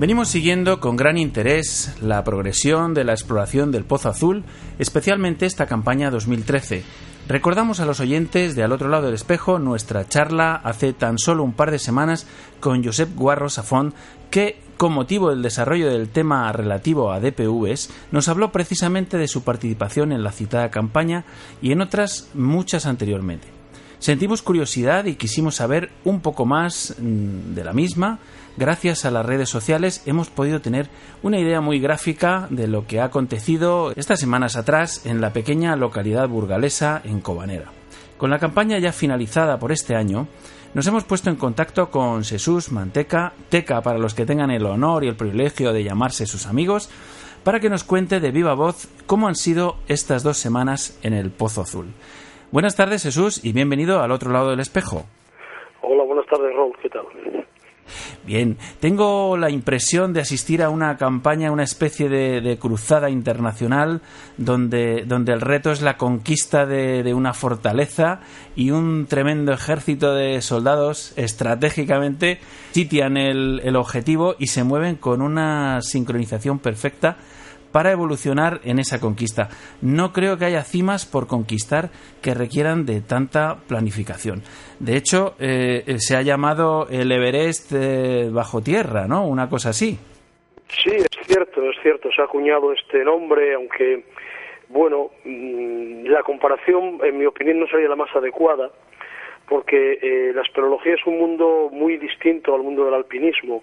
[0.00, 4.44] Venimos siguiendo con gran interés la progresión de la exploración del Pozo Azul,
[4.78, 6.84] especialmente esta campaña 2013.
[7.28, 11.42] Recordamos a los oyentes de Al otro lado del espejo nuestra charla hace tan solo
[11.42, 12.26] un par de semanas
[12.60, 13.92] con Josep Guarro Safón,
[14.30, 19.44] que, con motivo del desarrollo del tema relativo a DPVs, nos habló precisamente de su
[19.44, 21.26] participación en la citada campaña
[21.60, 23.48] y en otras muchas anteriormente.
[23.98, 28.18] Sentimos curiosidad y quisimos saber un poco más mm, de la misma,
[28.60, 30.88] gracias a las redes sociales hemos podido tener
[31.22, 35.74] una idea muy gráfica de lo que ha acontecido estas semanas atrás en la pequeña
[35.76, 37.72] localidad burgalesa en Cobanera.
[38.18, 40.28] Con la campaña ya finalizada por este año,
[40.74, 45.04] nos hemos puesto en contacto con Jesús Manteca, Teca para los que tengan el honor
[45.04, 46.90] y el privilegio de llamarse sus amigos,
[47.42, 51.30] para que nos cuente de viva voz cómo han sido estas dos semanas en el
[51.30, 51.94] Pozo Azul.
[52.52, 55.06] Buenas tardes Jesús y bienvenido al otro lado del espejo.
[55.80, 57.06] Hola, buenas tardes Raúl, ¿qué tal?
[58.24, 64.02] Bien, tengo la impresión de asistir a una campaña, una especie de, cruzada internacional
[64.36, 68.20] donde, donde, el reto es la conquista de, una fortaleza
[68.54, 72.40] y un tremendo ejército de soldados estratégicamente
[72.72, 77.16] sitian el, el objetivo y se mueven con una sincronización perfecta
[77.72, 79.48] para evolucionar en esa conquista.
[79.82, 81.90] No creo que haya cimas por conquistar
[82.22, 84.42] que requieran de tanta planificación.
[84.78, 89.26] De hecho, eh, se ha llamado el Everest eh, bajo tierra, ¿no?
[89.26, 89.98] Una cosa así.
[90.68, 92.10] Sí, es cierto, es cierto.
[92.14, 94.04] Se ha acuñado este nombre, aunque,
[94.68, 98.70] bueno, mm, la comparación, en mi opinión, no sería la más adecuada,
[99.48, 103.62] porque eh, la espeleología es un mundo muy distinto al mundo del alpinismo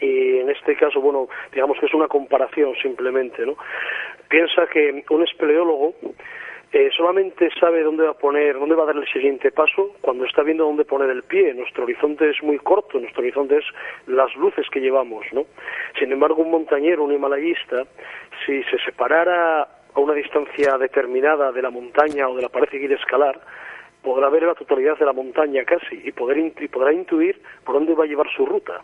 [0.00, 3.56] y en este caso, bueno, digamos que es una comparación simplemente, ¿no?
[4.28, 5.94] Piensa que un espeleólogo
[6.72, 10.24] eh, solamente sabe dónde va a poner, dónde va a dar el siguiente paso cuando
[10.24, 11.52] está viendo dónde poner el pie.
[11.52, 13.64] Nuestro horizonte es muy corto, nuestro horizonte es
[14.06, 15.46] las luces que llevamos, ¿no?
[15.98, 17.84] Sin embargo, un montañero, un himalayista,
[18.46, 22.78] si se separara a una distancia determinada de la montaña o de la pared que
[22.78, 23.40] quiere escalar,
[24.00, 27.94] podrá ver la totalidad de la montaña casi y, poder, y podrá intuir por dónde
[27.94, 28.80] va a llevar su ruta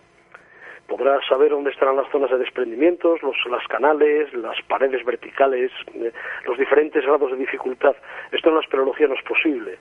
[0.86, 6.12] podrá saber dónde estarán las zonas de desprendimientos, los las canales, las paredes verticales, eh,
[6.47, 7.97] los diferentes grados de dificultad.
[8.32, 9.78] Esto en la espeleología no es posible,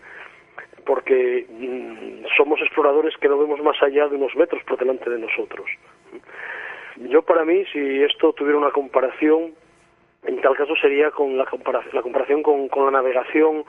[0.86, 5.20] porque mm, somos exploradores que no vemos más allá de unos metros por delante de
[5.20, 5.70] nosotros.
[6.98, 9.54] Yo para mí, si esto tuviera una comparación,
[10.28, 13.64] en tal caso sería con la comparación, la comparación con, la navegación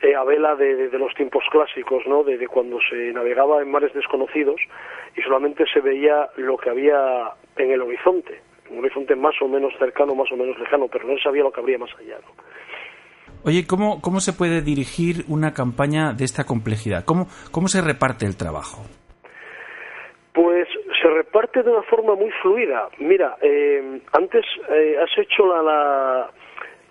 [0.00, 2.22] eh, a vela de, los tiempos clásicos, ¿no?
[2.22, 4.60] De, cuando se navegaba en mares desconocidos
[5.16, 9.72] y solamente se veía lo que había en el horizonte, un horizonte más o menos
[9.78, 12.18] cercano, más o menos lejano, pero no se sabía lo que habría más allá.
[13.44, 17.04] Oye, ¿cómo, ¿cómo se puede dirigir una campaña de esta complejidad?
[17.04, 18.82] ¿Cómo, cómo se reparte el trabajo?
[21.06, 22.88] Se reparte de una forma muy fluida.
[22.98, 26.28] Mira, eh, antes eh, has hecho la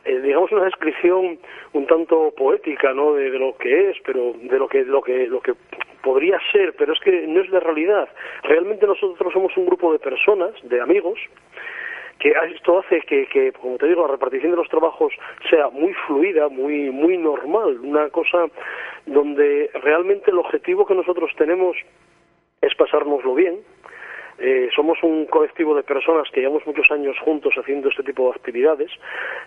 [0.05, 1.37] eh, digamos una descripción
[1.73, 5.41] un tanto poética no de, lo que es pero de lo que lo que lo
[5.41, 5.53] que
[6.01, 8.07] podría ser pero es que no es la realidad.
[8.43, 11.19] Realmente nosotros somos un grupo de personas de amigos
[12.17, 15.11] que esto hace que, que, como te digo, la repartición de los trabajos
[15.49, 18.45] sea muy fluida, muy, muy normal, una cosa
[19.05, 21.75] donde realmente el objetivo que nosotros tenemos
[22.61, 23.59] es pasárnoslo bien,
[24.37, 28.31] eh, somos un colectivo de personas que llevamos muchos años juntos haciendo este tipo de
[28.31, 28.91] actividades.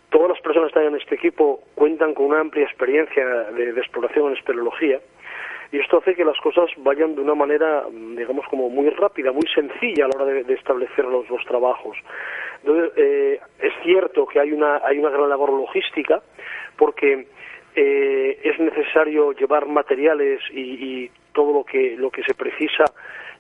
[0.09, 4.29] Todas las personas que están en este equipo cuentan con una amplia experiencia de, exploración
[4.29, 5.01] en espeleología
[5.71, 9.47] y esto hace que las cosas vayan de una manera, digamos, como muy rápida, muy
[9.55, 11.99] sencilla a la hora de, establecer los, trabajos.
[12.65, 16.23] Entonces, eh, es cierto que hay una, hay una gran labor logística
[16.79, 17.27] porque
[17.77, 22.85] eh, es necesario llevar materiales y, y, todo lo que, lo que se precisa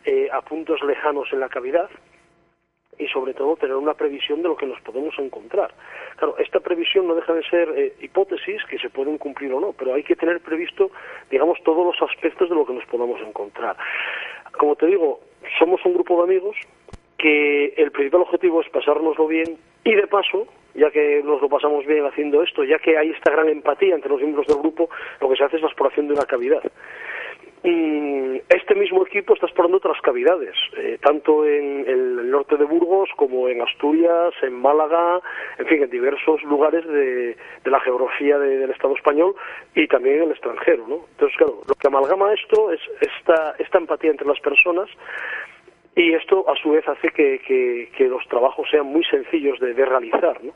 [0.09, 1.91] eh, a puntos lejanos en la cavidad
[2.99, 5.71] y sobre todo tener una previsión de lo que nos podemos encontrar.
[6.17, 9.75] Claro, esta previsión no deja de ser eh, hipótesis que se pueden cumplir o no,
[9.75, 10.91] pero hay que tener previsto,
[11.31, 13.77] digamos, todos los aspectos de lo que nos podamos encontrar.
[14.57, 15.21] Como te digo,
[15.59, 16.57] somos un grupo de amigos
[17.19, 21.85] que el principal objetivo es pasárnoslo bien y de paso, ya que nos lo pasamos
[21.85, 24.89] bien haciendo esto, ya que hay esta gran empatía entre los miembros del grupo,
[25.21, 26.63] lo que se hace es la exploración de una cavidad.
[27.65, 33.11] Y este mismo equipo está explorando otras cavidades, eh, tanto en el norte de Burgos
[33.17, 35.21] como en Asturias, en Málaga,
[35.59, 39.35] en fin, en diversos lugares de, la geografía del Estado español
[39.75, 40.87] y también en el extranjero.
[40.87, 41.01] ¿no?
[41.11, 44.89] Entonces, claro, lo que amalgama esto es esta, esta empatía entre las personas
[45.97, 47.41] y esto a su vez hace que,
[47.97, 50.43] que, los trabajos sean muy sencillos de, de realizar.
[50.45, 50.53] ¿no?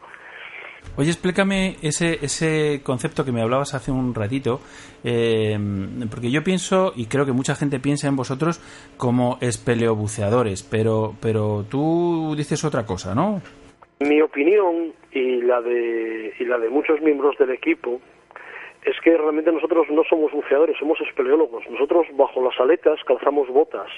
[0.96, 4.60] Oye, explícame ese, ese concepto que me hablabas hace un ratito,
[5.04, 5.58] eh,
[6.10, 8.60] porque yo pienso, y creo que mucha gente piensa en vosotros
[8.98, 13.40] como espeleobuceadores, pero, pero tú dices otra cosa, ¿no?
[14.00, 18.00] Mi opinión y la de, y la de muchos miembros del equipo
[18.84, 21.62] es que realmente nosotros no somos buceadores, somos espeleólogos.
[21.70, 23.88] Nosotros bajo las aletas calzamos botas.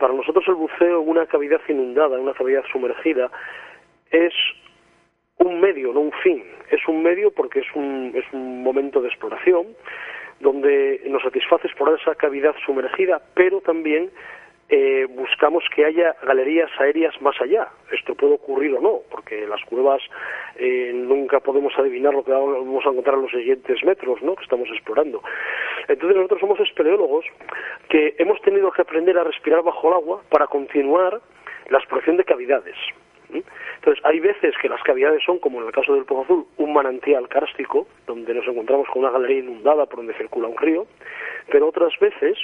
[0.00, 3.30] Para nosotros el buceo en una cavidad inundada, una cavidad sumergida,
[4.10, 4.32] es
[5.38, 6.44] un medio, no un fin.
[6.70, 9.66] Es un medio porque es un, es un momento de exploración
[10.40, 14.10] donde nos satisface explorar esa cavidad sumergida, pero también
[14.68, 17.68] eh, buscamos que haya galerías aéreas más allá.
[17.92, 20.02] Esto puede ocurrir o no, porque las cuevas
[20.56, 24.34] eh, nunca podemos adivinar lo que vamos a encontrar en los siguientes metros ¿no?
[24.34, 25.22] que estamos explorando.
[25.88, 27.26] Entonces nosotros somos espeleólogos
[27.88, 31.20] que hemos tenido que aprender a respirar bajo el agua para continuar
[31.68, 32.76] la exploración de cavidades.
[33.32, 36.72] Entonces, hay veces que las cavidades son, como en el caso del Pozo Azul, un
[36.72, 40.86] manantial kárstico, donde nos encontramos con una galería inundada por donde circula un río,
[41.50, 42.38] pero otras veces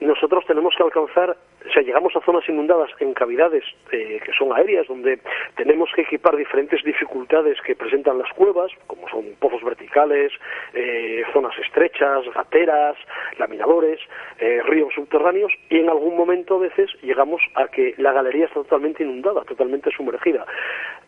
[0.00, 1.36] nosotros tenemos que alcanzar,
[1.82, 5.20] llegamos a zonas inundadas en cavidades eh, que son aéreas, donde
[5.56, 10.32] tenemos que equipar diferentes dificultades que presentan las cuevas, como son pozos verticales,
[10.74, 12.96] eh, zonas estrechas, gateras,
[13.38, 14.00] laminadores,
[14.38, 18.62] eh, ríos subterráneos, y en algún momento a veces llegamos a que la galería está
[18.62, 20.46] totalmente inundada, totalmente sumergida.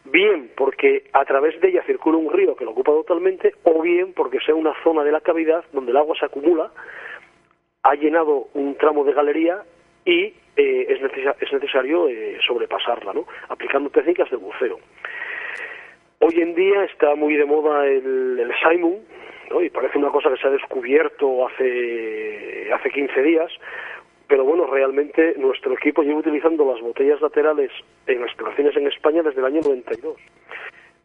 [0.04, 4.12] Bien porque a través de ella circula un río que lo ocupa totalmente, o bien
[4.12, 6.70] porque sea una zona de la cavidad donde el agua se acumula,
[7.82, 9.62] ha llenado un tramo de galería
[10.04, 13.26] y eh, es, necesario eh, sobrepasarla, ¿no?
[13.48, 14.78] aplicando técnicas de buceo.
[16.18, 18.98] Hoy en día está muy de moda el, el Simon,
[19.50, 19.62] ¿no?
[19.62, 23.50] y parece una cosa que se ha descubierto hace, hace 15 días,
[24.28, 27.70] pero bueno, realmente nuestro equipo lleva utilizando las botellas laterales
[28.06, 30.16] en exploraciones en España desde el año 92.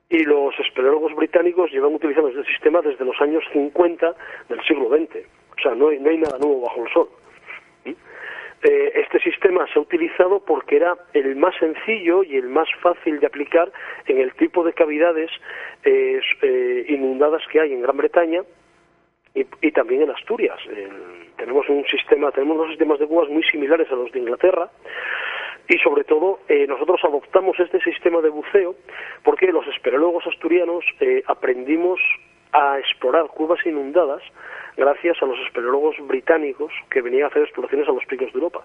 [0.10, 4.16] Y los espeleólogos británicos llevan utilizando este sistema desde los años 50
[4.48, 5.26] del siglo XX.
[5.58, 7.10] O sea, no no hay nada nuevo bajo el sol.
[8.64, 13.20] Eh, este sistema se ha utilizado porque era el más sencillo y el más fácil
[13.20, 13.72] de aplicar
[14.08, 15.30] en el tipo de cavidades
[15.84, 18.42] eh, eh, inundadas que hay en Gran Bretaña
[19.36, 20.58] y, también en Asturias.
[21.38, 24.72] tenemos un sistema, tenemos unos sistemas de cuevas muy similares a los de Inglaterra
[25.68, 28.74] y sobre todo nosotros adoptamos este sistema de buceo
[29.22, 30.84] porque los espeleólogos asturianos
[31.28, 32.00] aprendimos
[32.54, 34.22] a explorar cuevas inundadas
[34.76, 38.64] gracias a los espeleólogos británicos que venían a hacer exploraciones a los picos de Europa.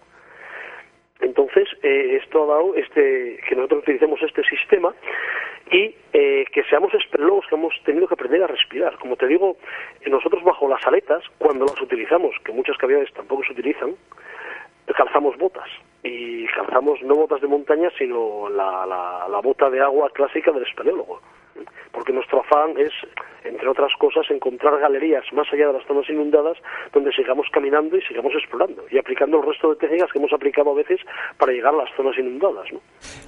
[1.20, 4.92] Entonces, eh, esto ha dado este, que nosotros utilicemos este sistema
[5.70, 8.98] y eh, que seamos espeleólogos que hemos tenido que aprender a respirar.
[8.98, 9.56] Como te digo,
[10.06, 13.94] nosotros bajo las aletas, cuando las utilizamos, que muchas cavidades tampoco se utilizan,
[14.96, 15.68] calzamos botas.
[16.02, 18.84] Y calzamos no botas de montaña, sino la,
[19.30, 21.20] la bota de agua clásica del espeleólogo
[21.92, 22.92] porque nuestro afán es,
[23.44, 26.56] entre otras cosas, encontrar galerías más allá de las zonas inundadas
[26.92, 30.70] donde sigamos caminando y sigamos explorando y aplicando el resto de técnicas que hemos aplicado
[30.70, 31.00] a veces
[31.38, 32.68] para llegar a las zonas inundadas.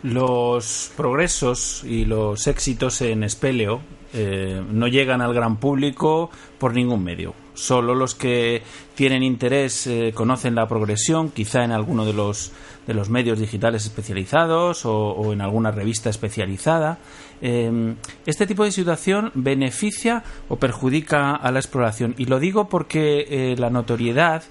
[0.03, 3.81] Los progresos y los éxitos en Espeleo
[4.14, 7.44] eh, no llegan al gran público por ningún medio.
[7.54, 8.62] Solo los que
[8.94, 12.52] tienen interés eh, conocen la progresión, quizá en alguno de los,
[12.87, 16.99] de los medios digitales especializados o, en alguna revista especializada.
[17.40, 17.96] Em,
[18.26, 22.14] este tipo de situación beneficia o perjudica a la exploración.
[22.18, 24.42] Y lo digo porque eh, la notoriedad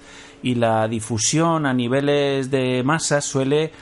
[0.42, 3.72] y la difusión a niveles de masas suele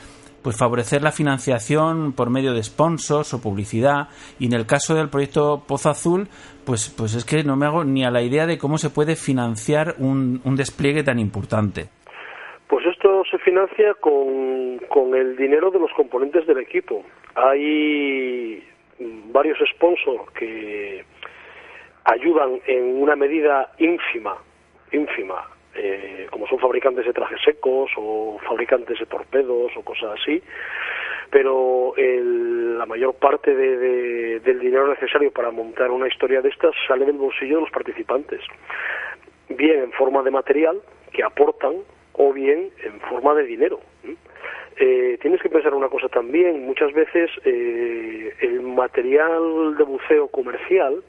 [0.43, 4.09] pues favorecer la financiación por medio de sponsors o publicidad.
[4.39, 6.29] Y en el caso del proyecto Pozo Azul
[6.65, 9.17] pues pues es que no me hago ni a la idea de cómo se puede
[9.17, 11.87] financiar un, un despliegue tan importante.
[12.69, 17.05] Pues esto se financia con, con el dinero de los componentes del equipo.
[17.35, 18.63] Hay
[19.33, 21.05] varios sponsors que
[22.05, 24.37] ayudan en una medida ínfima
[24.93, 30.43] ínfima eh, como son fabricantes de trajes secos o fabricantes de torpedos o cosas así,
[31.31, 37.17] pero la mayor parte del dinero necesario para montar una historia de estas sale del
[37.17, 38.41] bolsillo de los participantes,
[39.49, 41.77] bien en forma de material que aportan
[42.15, 43.81] o bien en forma de dinero.
[44.77, 51.03] Eh, tienes que pensar una cosa también, muchas veces eh, el material de buceo comercial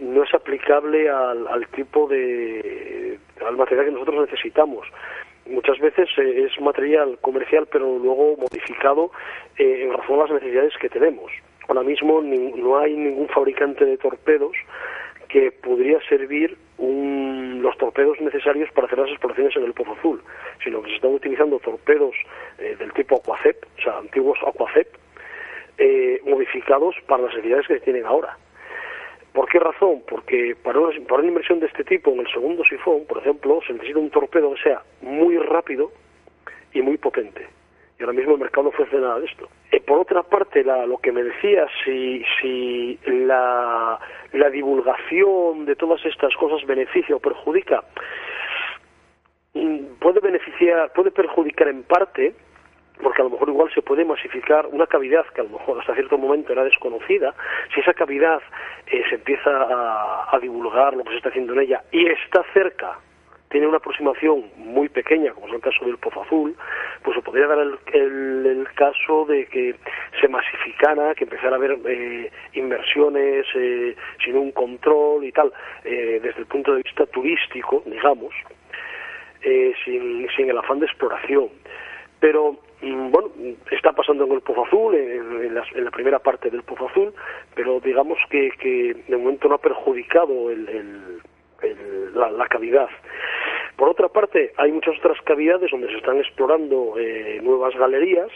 [0.00, 4.86] no es aplicable al, tipo de al material que nosotros necesitamos
[5.46, 9.10] muchas veces eh, es material comercial pero luego modificado
[9.56, 11.32] eh, en razón a las necesidades que tenemos
[11.68, 14.56] ahora mismo no hay ningún fabricante de torpedos
[15.28, 20.22] que podría servir los torpedos necesarios para hacer las exploraciones en el Pozo Azul,
[20.64, 22.14] sino que se están utilizando torpedos
[22.58, 24.88] eh, del tipo Aquacep, o sea, antiguos Aquacep,
[26.24, 28.38] modificados para las necesidades que tienen ahora.
[29.32, 30.02] ¿Por qué razón?
[30.08, 33.60] Porque para una, para una inversión de este tipo en el segundo sifón, por ejemplo,
[33.66, 35.92] se necesita un torpedo que sea muy rápido
[36.72, 37.46] y muy potente.
[37.98, 39.48] Y ahora mismo el mercado no ofrece nada de esto.
[39.72, 43.98] Eh, por otra parte, lo que me decía, si, si la,
[44.32, 47.82] la divulgación de todas estas cosas beneficia o perjudica,
[49.54, 52.34] mm, puede beneficiar, puede perjudicar en parte,
[53.02, 55.94] porque a lo mejor igual se puede masificar una cavidad que a lo mejor hasta
[55.94, 57.34] cierto momento era desconocida,
[57.74, 58.40] si esa cavidad
[58.86, 62.98] eh, se empieza a, divulgar lo que se está haciendo en ella y está cerca,
[63.50, 66.54] tiene una aproximación muy pequeña, como es el caso del Pozo Azul,
[67.02, 69.74] pues se podría dar el, caso de que
[70.20, 75.52] se masificara, que empezara a haber eh, inversiones eh, sin un control y tal,
[75.82, 78.32] desde el punto de vista turístico, digamos,
[79.84, 81.48] sin, sin el afán de exploración.
[82.20, 83.30] Pero bueno,
[83.70, 87.12] está pasando en el Pozo Azul, en, la, primera parte del Pozo Azul,
[87.54, 91.20] pero digamos que, que de momento no ha perjudicado el,
[92.14, 92.88] la, cavidad.
[93.76, 98.28] Por otra parte, hay muchas otras cavidades donde se están explorando eh, nuevas galerías,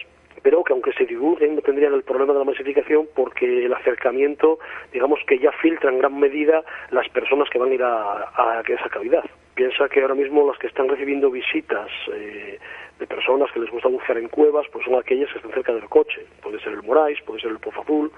[0.42, 4.58] pero que aunque se divulguen no tendrían el problema de la masificación porque el acercamiento,
[4.92, 8.62] digamos que ya filtra en gran medida las personas que van a ir a, a
[8.66, 9.24] esa cavidad.
[9.54, 12.58] Piensa que ahora mismo las que están recibiendo visitas eh,
[13.02, 15.88] de personas que les gusta bucear en cuevas, pues son aquellas que están cerca del
[15.88, 16.24] coche.
[16.40, 18.12] Puede ser el Moraes, puede ser el Pozo Azul,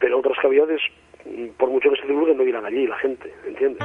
[0.00, 0.80] pero otras cavidades,
[1.24, 3.80] mm, por mucho que se divulguen, no irán allí la gente, ¿entiendes?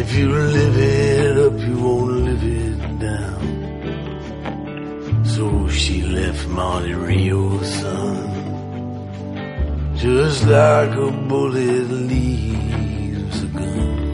[0.00, 2.17] If you live it up, you won't
[5.38, 8.26] So she left Monte Rio, son,
[9.96, 14.07] just like a bullet leaves a gun.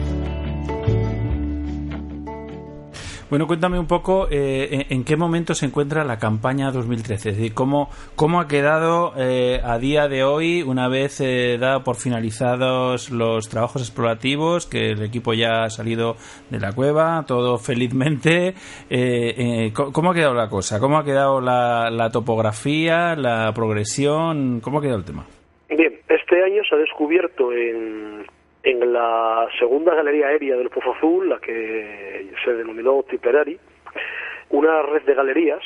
[3.27, 7.55] Bueno, cuéntame un poco eh, en, qué momento se encuentra la campaña 2013, es decir,
[7.55, 13.09] cómo, cómo ha quedado eh, a día de hoy, una vez eh, dado por finalizados
[13.09, 16.17] los trabajos explorativos, que el equipo ya ha salido
[16.51, 18.53] de la cueva, todo felizmente.
[19.73, 20.79] ¿Cómo ha quedado la cosa?
[20.79, 24.59] ¿Cómo ha quedado la, la topografía, la progresión?
[24.61, 25.25] ¿Cómo ha quedado el tema?
[25.69, 28.23] Bien, este año se ha descubierto en
[28.65, 33.59] en la segunda galería aérea del Pozo Azul, la que se denominó Tipperary,
[34.49, 35.61] una red de galerías,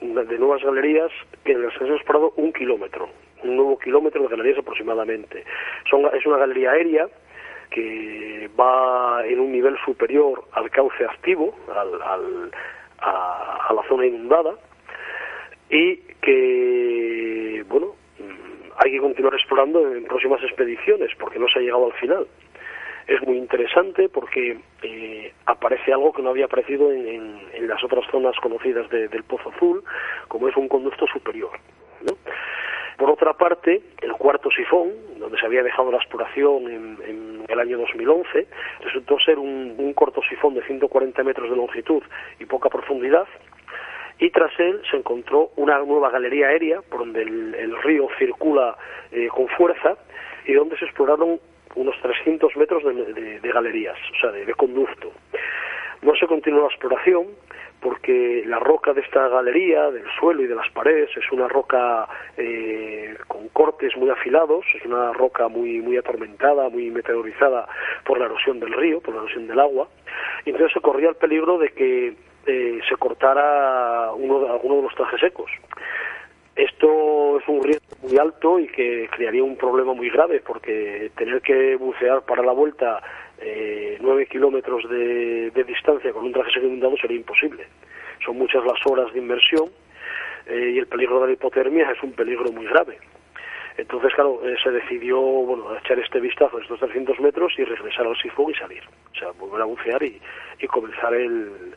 [0.00, 1.10] de nuevas galerías,
[1.44, 3.08] que en las que se ha explorado un kilómetro,
[3.42, 5.40] un nuevo kilómetro de galerías aproximadamente.
[5.40, 7.08] es una galería aérea
[7.70, 12.52] que va en un nivel superior al cauce activo, al,
[13.00, 14.54] a la zona inundada,
[15.68, 17.95] y que, bueno,
[18.78, 22.26] hay que continuar explorando en próximas expediciones porque no se ha llegado al final.
[23.06, 27.36] Es muy interesante porque eh, aparece algo que no había aparecido en,
[27.68, 29.82] las otras zonas conocidas del Pozo Azul,
[30.28, 31.50] como es un conducto superior.
[32.96, 37.78] Por otra parte, el cuarto sifón, donde se había dejado la exploración en, el año
[37.78, 38.46] 2011,
[38.80, 42.02] resultó ser un, un corto sifón de 140 metros de longitud
[42.40, 43.26] y poca profundidad,
[44.18, 48.76] y tras él se encontró una nueva galería aérea por donde el, río circula
[49.12, 49.96] eh, con fuerza
[50.46, 51.38] y donde se exploraron
[51.74, 55.12] unos 300 metros de, galerías, o sea, de, conducto.
[56.02, 57.26] No se continuó la exploración
[57.80, 62.08] porque la roca de esta galería, del suelo y de las paredes, es una roca
[62.38, 67.68] eh, con cortes muy afilados, es una roca muy, muy atormentada, muy meteorizada
[68.04, 69.88] por la erosión del río, por la erosión del agua,
[70.46, 72.14] y entonces se corría el peligro de que
[72.46, 75.50] eh, se cortara uno de, alguno de los trajes secos.
[76.54, 81.42] Esto es un riesgo muy alto y que crearía un problema muy grave porque tener
[81.42, 83.02] que bucear para la vuelta
[83.38, 87.66] eh, nueve kilómetros de, distancia con un traje seco inundado sería imposible.
[88.24, 89.68] Son muchas las horas de inmersión
[90.46, 92.98] eh, y el peligro de la hipotermia es un peligro muy grave.
[93.76, 98.16] Entonces, claro, se decidió bueno, echar este vistazo a estos 300 metros y regresar al
[98.16, 98.82] sifón y salir.
[99.12, 100.20] O sea, volver a bucear y
[100.68, 101.74] comenzar el,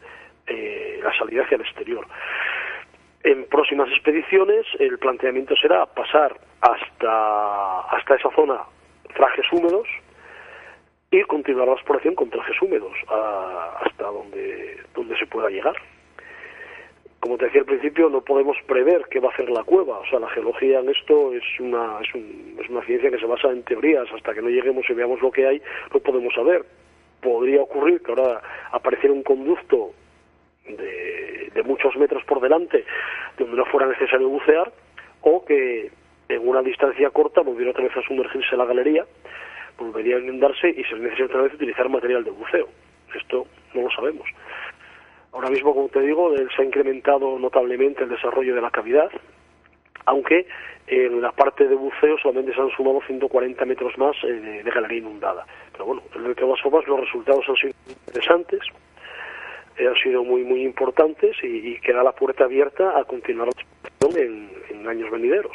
[0.49, 2.05] eh, la salida hacia el exterior.
[3.23, 8.61] En próximas expediciones el planteamiento será pasar hasta, hasta esa zona
[9.15, 9.87] trajes húmedos
[11.11, 15.75] y continuar la exploración con trajes húmedos hasta donde, donde se pueda llegar.
[17.19, 19.99] Como te decía al principio, no podemos prever qué va a hacer la cueva.
[19.99, 23.49] O sea, la geología en esto es una, es, es una ciencia que se basa
[23.49, 24.07] en teorías.
[24.15, 25.61] Hasta que no lleguemos y veamos lo que hay,
[25.93, 26.63] no podemos saber.
[27.21, 28.41] Podría ocurrir que ahora
[28.71, 29.91] apareciera un conducto
[30.65, 32.83] de, muchos metros por delante
[33.37, 34.71] donde no fuera necesario bucear
[35.21, 35.91] o que
[36.29, 39.05] en una distancia corta volviera otra vez a sumergirse la galería,
[39.77, 42.69] volvería a inundarse y se necesita otra vez utilizar material de buceo.
[43.13, 44.27] Esto no lo sabemos.
[45.31, 49.11] Ahora mismo, como te digo, se ha incrementado notablemente el desarrollo de la cavidad,
[50.05, 50.47] aunque
[50.87, 54.97] en la parte de buceo solamente se han sumado 140 metros más eh, de, galería
[54.97, 55.45] inundada.
[55.71, 57.73] Pero bueno, de todas formas los resultados han sido
[58.07, 58.59] interesantes
[59.87, 63.49] han sido muy muy importantes y, queda la puerta abierta a continuar
[64.15, 65.51] en, años venideros.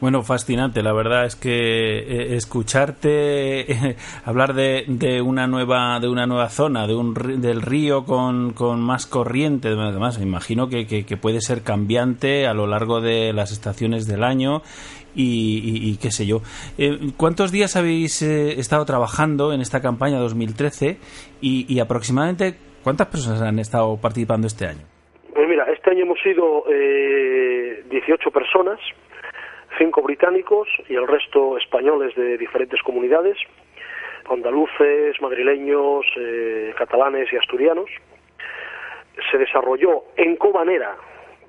[0.00, 0.82] Bueno, fascinante.
[0.82, 6.86] La verdad es que eh, escucharte hablar de, de, una nueva de una nueva zona,
[6.86, 11.62] de un del río con, con más corriente, además, me imagino que, que, puede ser
[11.62, 14.62] cambiante a lo largo de las estaciones del año
[15.16, 16.42] y, qué sé yo.
[16.78, 20.98] Eh, ¿Cuántos días habéis eh, estado trabajando en esta campaña 2013
[21.40, 22.56] y, y aproximadamente
[22.86, 24.86] ¿Cuántas personas han estado participando este año?
[25.34, 28.78] Pues mira, este año hemos sido eh, 18 personas,
[29.76, 33.36] cinco británicos y el resto españoles de diferentes comunidades,
[34.30, 37.90] andaluces, madrileños, eh, catalanes y asturianos.
[39.32, 40.94] Se desarrolló en Cobanera,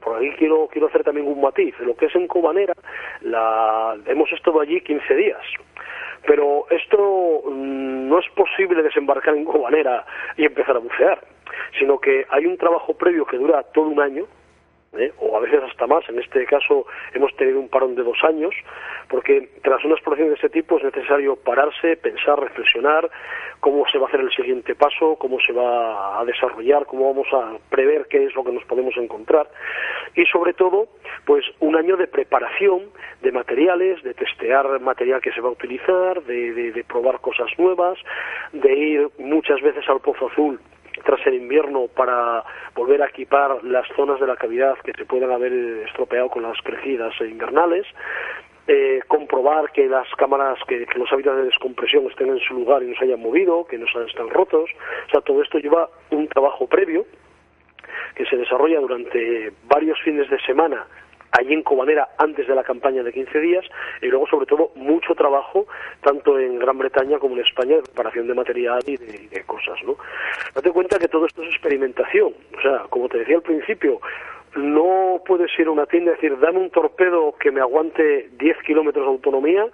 [0.04, 2.74] por ahí quiero, quiero hacer también un matiz, lo que es en Cobanera,
[3.22, 5.46] la, hemos estado allí 15 días.
[6.26, 11.20] Pero esto mm, no es posible desembarcar en Cobanera y empezar a bucear,
[11.78, 14.26] sino que hay un trabajo previo que dura todo un año,
[15.00, 15.14] ¿eh?
[15.20, 16.08] o a veces hasta más.
[16.10, 18.54] En este caso hemos tenido un parón de dos años,
[19.10, 23.10] porque tras una exploración de este tipo es necesario pararse, pensar, reflexionar
[23.60, 27.28] cómo se va a hacer el siguiente paso, cómo se va a desarrollar, cómo vamos
[27.34, 29.48] a prever qué es lo que nos podemos encontrar
[30.16, 30.88] y sobre todo,
[31.26, 32.90] pues un año de preparación
[33.22, 37.98] de materiales, de testear material que se va a utilizar, de, de probar cosas nuevas,
[38.52, 40.60] de ir muchas veces al Pozo Azul
[41.08, 42.44] tras el invierno para
[42.76, 45.54] volver a equipar las zonas de la cavidad que se puedan haber
[45.88, 47.86] estropeado con las crecidas invernales,
[48.68, 52.88] eh, comprobar que las cámaras, que, los hábitats de descompresión estén en su lugar y
[52.88, 54.70] no se hayan movido, que no están rotos.
[55.08, 57.06] O sea, todo esto lleva un trabajo previo
[58.14, 60.88] que se desarrolla durante varios fines de semana
[61.32, 63.66] allí en Cobanera antes de la campaña de 15 días
[64.02, 65.68] y luego sobre todo mucho trabajo
[66.02, 69.96] tanto en Gran Bretaña como en España de preparación de material y de, cosas, ¿no?
[70.54, 74.02] Date cuenta que todo esto es experimentación, o sea, como te decía al principio,
[74.56, 78.58] no puedes ir a una tienda y decir, dame un torpedo que me aguante 10
[78.64, 79.66] kilómetros de autonomía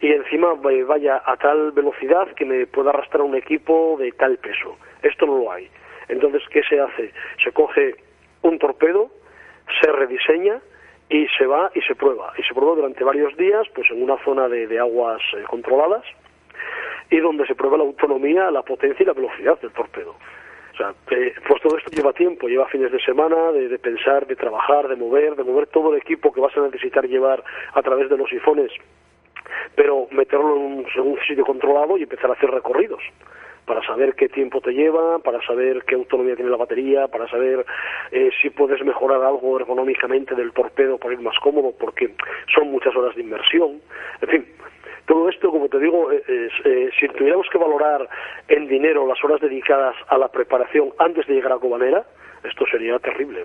[0.00, 4.76] y encima vaya a tal velocidad que me pueda arrastrar un equipo de tal peso.
[5.02, 5.68] Esto no lo hay.
[6.08, 7.12] Entonces, ¿qué se hace?
[7.42, 7.96] Se coge
[8.42, 9.10] un torpedo,
[9.80, 10.60] se rediseña,
[11.10, 12.32] y se va y se prueba.
[12.38, 16.04] Y se prueba durante varios días, pues en una zona de, aguas eh, controladas
[17.10, 20.14] y donde se prueba la autonomía, la potencia y la velocidad del torpedo.
[20.72, 24.88] O sea, pues todo esto lleva tiempo, lleva fines de semana de, pensar, de trabajar,
[24.88, 27.42] de mover, de mover todo el equipo que vas a necesitar llevar
[27.74, 28.70] a través de los sifones,
[29.74, 33.02] pero meterlo en un sitio controlado y empezar a hacer recorridos
[33.70, 37.64] para saber qué tiempo te lleva, para saber qué autonomía tiene la batería, para saber
[38.10, 42.12] eh, si puedes mejorar algo ergonómicamente del torpedo para ir más cómodo, porque
[42.52, 43.80] son muchas horas de inmersión.
[44.22, 44.44] En fin,
[45.06, 46.20] todo esto, como te digo, eh,
[46.64, 48.08] eh, si tuviéramos que valorar
[48.48, 52.04] en dinero las horas dedicadas a la preparación antes de llegar a Cobanera,
[52.42, 53.44] esto sería terrible.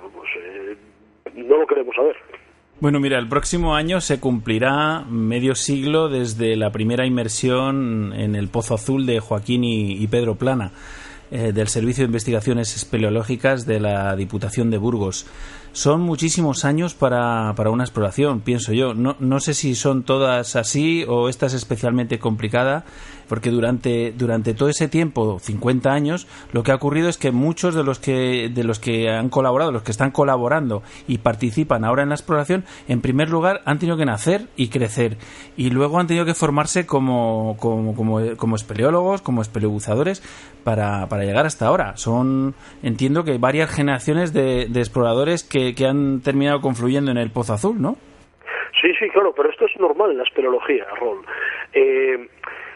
[1.35, 2.15] no lo queremos saber.
[2.81, 8.49] Bueno, mira, el próximo año se cumplirá medio siglo desde la primera inmersión en el
[8.49, 10.71] Pozo Azul de Joaquín y, Pedro Plana,
[11.31, 15.25] eh, del Servicio de Investigaciones Espeleológicas de la Diputación de Burgos.
[15.71, 18.93] Son muchísimos años para, para una exploración, pienso yo.
[18.93, 22.83] No, no sé si son todas así o esta es especialmente complicada,
[23.27, 27.75] porque durante, durante todo ese tiempo, 50 años, lo que ha ocurrido es que muchos
[27.75, 32.03] de los que, de los que han colaborado, los que están colaborando y participan ahora
[32.03, 35.17] en la exploración, en primer lugar han tenido que nacer y crecer,
[35.57, 40.21] y luego han tenido que formarse como, como, como, como espeleólogos, como espeleobuzadores,
[40.63, 41.95] para, para llegar hasta ahora.
[41.95, 47.31] Son, entiendo que varias generaciones de, de exploradores que que, han terminado confluyendo en el
[47.31, 47.95] Pozo Azul, ¿no?
[48.81, 51.25] Sí, sí, claro, pero esto es normal en la espeleología, Rol.
[51.73, 52.27] Eh,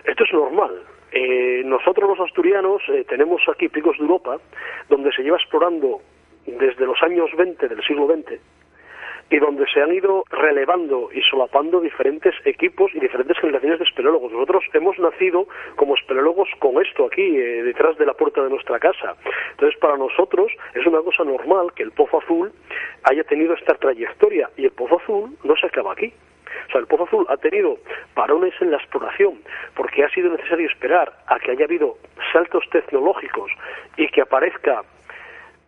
[0.09, 0.71] esto es normal.
[1.11, 4.37] Eh, nosotros los asturianos eh, tenemos aquí picos de Europa
[4.89, 6.01] donde se lleva explorando
[6.45, 8.39] desde los años 20 del siglo XX
[9.31, 14.31] y donde se han ido relevando y solapando diferentes equipos y diferentes generaciones de espeleólogos.
[14.31, 18.79] Nosotros hemos nacido como espeleólogos con esto aquí, eh, detrás de la puerta de nuestra
[18.79, 19.15] casa.
[19.51, 22.51] Entonces, para nosotros es una cosa normal que el Pozo Azul
[23.03, 26.11] haya tenido esta trayectoria y el Pozo Azul no se acaba aquí.
[26.67, 27.77] O sea, el Pozo Azul ha tenido
[28.13, 29.41] parones en la exploración
[29.75, 31.97] porque ha sido necesario esperar a que haya habido
[32.31, 33.51] saltos tecnológicos
[33.97, 34.83] y que aparezca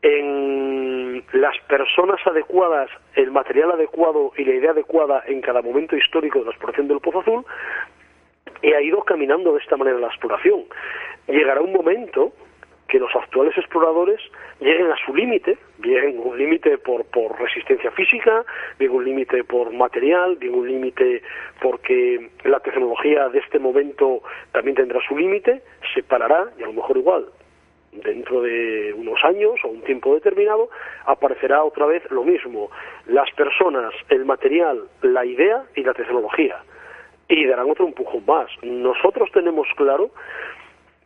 [0.01, 6.39] en las personas adecuadas, el material adecuado y la idea adecuada en cada momento histórico
[6.39, 7.45] de la exploración del Pozo Azul,
[8.63, 10.65] y ha ido caminando de esta manera la exploración.
[11.27, 12.31] Llegará un momento
[12.91, 14.19] que los actuales exploradores
[14.59, 18.43] lleguen a su límite, bien un límite por, por resistencia física,
[18.77, 21.21] bien un límite por material, bien un límite
[21.61, 25.61] porque la tecnología de este momento también tendrá su límite,
[25.93, 27.27] se parará y a lo mejor igual
[27.93, 30.69] dentro de unos años o un tiempo determinado,
[31.05, 32.71] aparecerá otra vez lo mismo.
[33.05, 36.57] Las personas, el material, la idea y la tecnología.
[37.27, 38.49] Y darán otro empujón más.
[38.63, 40.11] Nosotros tenemos claro,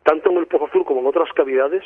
[0.06, 1.84] tanto en el Pozo Azul como en otras cavidades,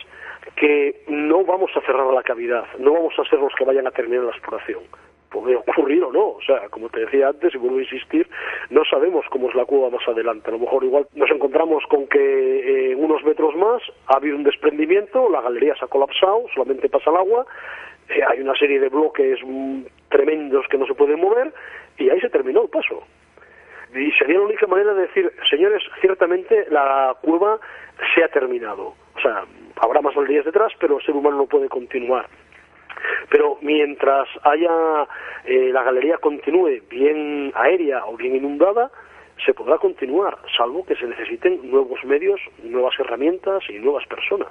[0.56, 3.92] que no vamos a cerrar la cavidad, no vamos a ser los que vayan a
[3.92, 4.82] terminar la exploración
[5.30, 6.30] puede ocurrir o no.
[6.30, 8.28] O sea, como te decía antes, y vuelvo a insistir,
[8.70, 10.50] no sabemos cómo es la cueva más adelante.
[10.50, 14.44] A lo mejor igual nos encontramos con que eh, unos metros más ha habido un
[14.44, 17.46] desprendimiento, la galería se ha colapsado, solamente pasa el agua,
[18.10, 21.54] eh, hay una serie de bloques mm, tremendos que no se pueden mover
[21.98, 23.04] y ahí se terminó el paso.
[23.94, 27.60] Y sería la única manera de decir, señores, ciertamente la cueva
[28.14, 28.94] se ha terminado.
[29.16, 29.46] O sea,
[29.78, 32.28] habrá más días detrás, pero el ser humano no puede continuar.
[33.30, 35.08] Pero mientras haya
[35.46, 38.92] eh, la galería continúe bien aérea o bien inundada,
[39.46, 44.50] se podrá continuar, salvo que se necesiten nuevos medios, nuevas herramientas y nuevas personas.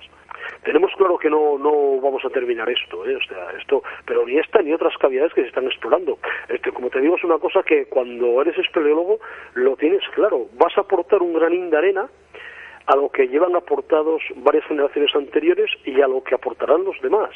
[0.65, 3.17] Tenemos claro que no, no vamos a terminar esto, ¿eh?
[3.17, 6.19] o sea, esto, pero ni esta ni otras cavidades que se están explorando.
[6.49, 9.19] Este, como te digo, es una cosa que cuando eres espeleólogo
[9.55, 10.47] lo tienes claro.
[10.55, 12.09] Vas a aportar un granín de arena
[12.87, 17.31] a lo que llevan aportados varias generaciones anteriores y a lo que aportarán los demás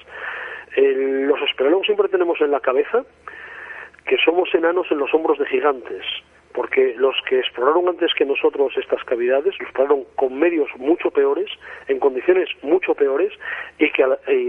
[0.76, 3.04] los espeleólogos siempre tenemos en la cabeza
[4.06, 6.04] que somos enanos en los hombros de gigantes,
[6.54, 11.50] porque los que exploraron antes que nosotros estas cavidades, lo exploraron con medios mucho peores,
[11.88, 13.32] en condiciones mucho peores,
[13.78, 14.04] y que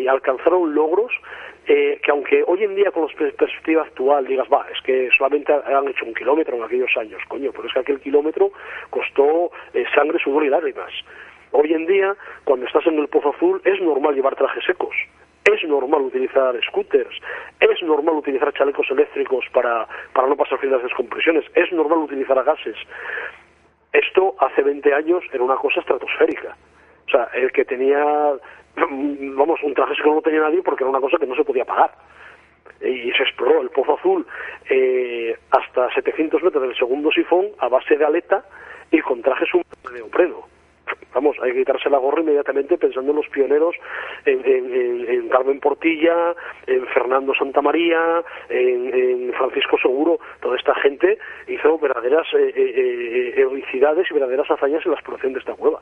[0.08, 1.12] alcanzaron logros
[1.66, 5.54] eh, que aunque hoy en día con la perspectiva actual digas, va, es que solamente
[5.54, 8.52] han hecho un kilómetro en aquellos años, coño, pero es que aquel kilómetro
[8.90, 10.92] costó eh, sangre, sudor y lágrimas.
[11.52, 14.94] Hoy en día, cuando estás en el Pozo Azul, es normal llevar trajes secos
[15.46, 17.20] es normal utilizar scooters,
[17.60, 22.78] es normal utilizar chalecos eléctricos para, para no pasar las descompresiones, es normal utilizar gases.
[23.92, 26.56] Esto hace 20 años era una cosa estratosférica.
[27.08, 28.34] O sea, el que tenía,
[28.78, 31.66] vamos, un traje que no tenía nadie porque era una cosa que no se podía
[31.66, 31.92] pagar.
[32.82, 34.26] Y se exploró el Pozo Azul
[34.70, 38.44] eh, hasta 700 metros del segundo sifón a base de aleta
[38.92, 40.53] y con trajes de neopreno
[41.14, 43.76] vamos, hay que quitarse la gorra inmediatamente pensando en los pioneros,
[44.26, 46.36] en, Carmen Portilla,
[46.68, 51.18] en Fernando Santamaría, en, Francisco Seguro, toda esta gente
[51.48, 55.80] hizo verdaderas eh, eh, eh, heroicidades y verdaderas hazañas en la exploración de esta cueva.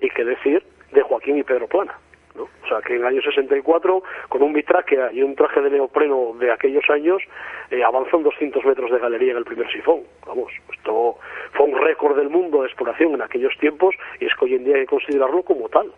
[0.00, 0.62] Y qué decir
[0.92, 1.94] de Joaquín y Pedro Plana.
[2.42, 6.34] O sea, que en el año 64, con un bitráquea y un traje de neopreno
[6.38, 7.22] de aquellos años,
[7.70, 10.02] eh, avanzan 200 metros de galería en el primer sifón.
[10.26, 11.16] Vamos, esto
[11.52, 14.64] fue un récord del mundo de exploración en aquellos tiempos y es que hoy en
[14.64, 15.92] día hay que considerarlo como tal.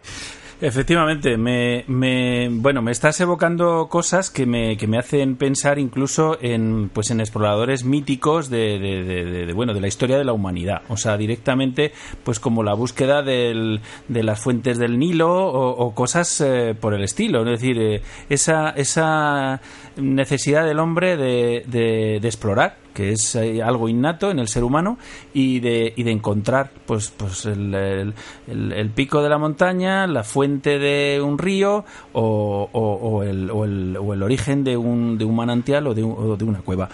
[0.62, 6.38] Efectivamente, me, me, bueno, me estás evocando cosas que me, que me hacen pensar incluso
[6.40, 10.82] en, pues en exploradores míticos de, de, bueno, de la historia de la humanidad.
[10.88, 11.90] O sea, directamente,
[12.22, 17.02] pues como la búsqueda del, de las fuentes del Nilo o, cosas eh, por el
[17.02, 17.40] estilo.
[17.40, 19.60] Es decir, eh, esa, esa
[19.96, 24.98] necesidad del hombre de, de, explorar que es eh, algo innato en el ser humano
[25.32, 28.14] y de, y de encontrar pues pues el,
[28.46, 34.22] el, pico de la montaña la fuente de un río o, o, el, o el,
[34.22, 36.88] origen de un, de un manantial o de, de, una cueva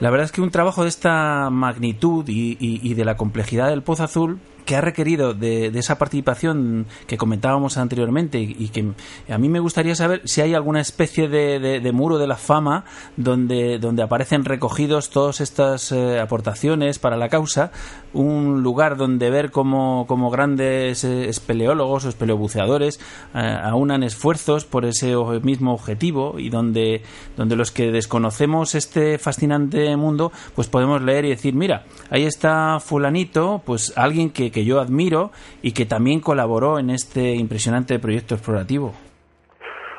[0.00, 4.04] la verdad es que un trabajo de esta magnitud y, de la complejidad del Pozo
[4.04, 8.92] Azul que ha requerido de, esa participación que comentábamos anteriormente y, que
[9.28, 12.84] a mí me gustaría saber si hay alguna especie de, muro de la fama
[13.16, 17.72] donde, donde aparecen recogidos todas estas eh, aportaciones para la causa,
[18.12, 23.00] un lugar donde ver cómo, grandes eh, espeleólogos o espeleobuceadores
[23.34, 27.02] eh, aunan esfuerzos por ese mismo objetivo y donde,
[27.36, 32.78] donde los que desconocemos este fascinante mundo pues podemos leer y decir mira, ahí está
[32.80, 35.30] fulanito, pues alguien que que yo admiro
[35.62, 38.94] y que también colaboró en este impresionante proyecto explorativo.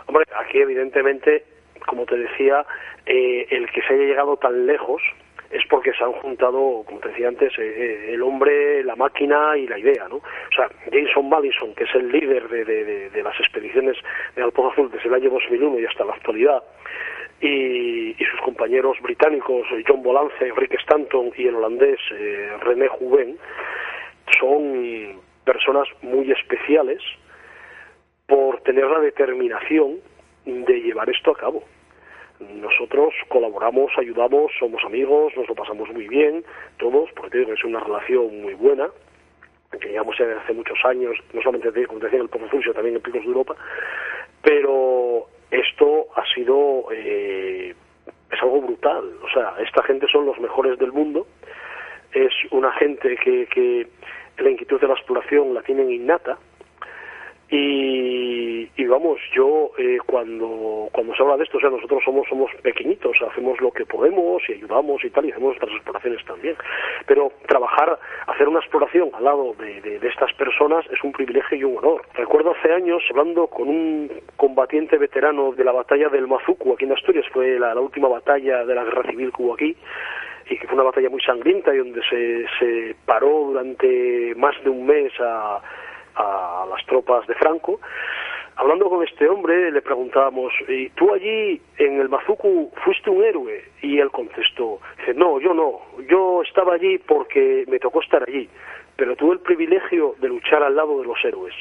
[0.08, 1.46] Hombre, aquí evidentemente,
[1.86, 2.66] como te decía,
[3.06, 5.02] eh, el que se haya llegado tan lejos
[5.52, 9.58] es porque se han juntado, como te decía antes, eh, eh, el hombre, la máquina
[9.58, 10.18] y la idea, ¿no?
[10.18, 13.98] O sea, Jason Madison, que es el líder de, las expediciones
[14.36, 16.64] de Alpo Azul desde el año 2001 y hasta la actualidad,
[17.42, 22.00] y, sus compañeros británicos, John Bolance, Rick Stanton y el holandés
[22.62, 23.38] René Jouven,
[24.40, 27.02] son personas muy especiales
[28.28, 29.98] por tener la determinación
[30.46, 31.64] de llevar esto a cabo.
[32.40, 36.44] Nosotros colaboramos, ayudamos, somos amigos, nos lo pasamos muy bien,
[36.78, 38.90] todos, porque digo que es una relación muy buena,
[39.80, 43.22] que llevamos hace muchos años, no solamente, como decía, en el Pozo también en Picos
[43.22, 43.56] de Europa,
[44.42, 47.76] pero esto ha sido, eh,
[48.32, 51.28] es algo brutal, o sea, esta gente son los mejores del mundo,
[52.14, 53.88] es una gente que, que
[54.42, 56.38] la inquietud de la exploración la tienen innata
[57.54, 62.50] y, vamos, yo eh, cuando, cuando se habla de esto, o sea, nosotros somos, somos
[62.62, 66.56] pequeñitos, hacemos lo que podemos y ayudamos y tal, y hacemos nuestras exploraciones también.
[67.06, 71.64] Pero trabajar, hacer una exploración al lado de, de, estas personas es un privilegio y
[71.66, 72.02] un honor.
[72.14, 76.94] Recuerdo hace años, hablando con un combatiente veterano de la batalla del Mazuku aquí en
[76.94, 79.76] Asturias, fue la, la última batalla de la guerra civil que hubo aquí,
[80.50, 84.70] y que fue una batalla muy sangrienta y donde se, se paró durante más de
[84.70, 85.62] un mes a,
[86.16, 87.80] a las tropas de Franco.
[88.56, 93.64] Hablando con este hombre le preguntábamos, ¿y tú allí en el Mazuku fuiste un héroe?
[93.82, 94.80] Y él contestó,
[95.16, 98.50] no, yo no, yo estaba allí porque me tocó estar allí,
[98.96, 101.56] pero tuve el privilegio de luchar al lado de los héroes.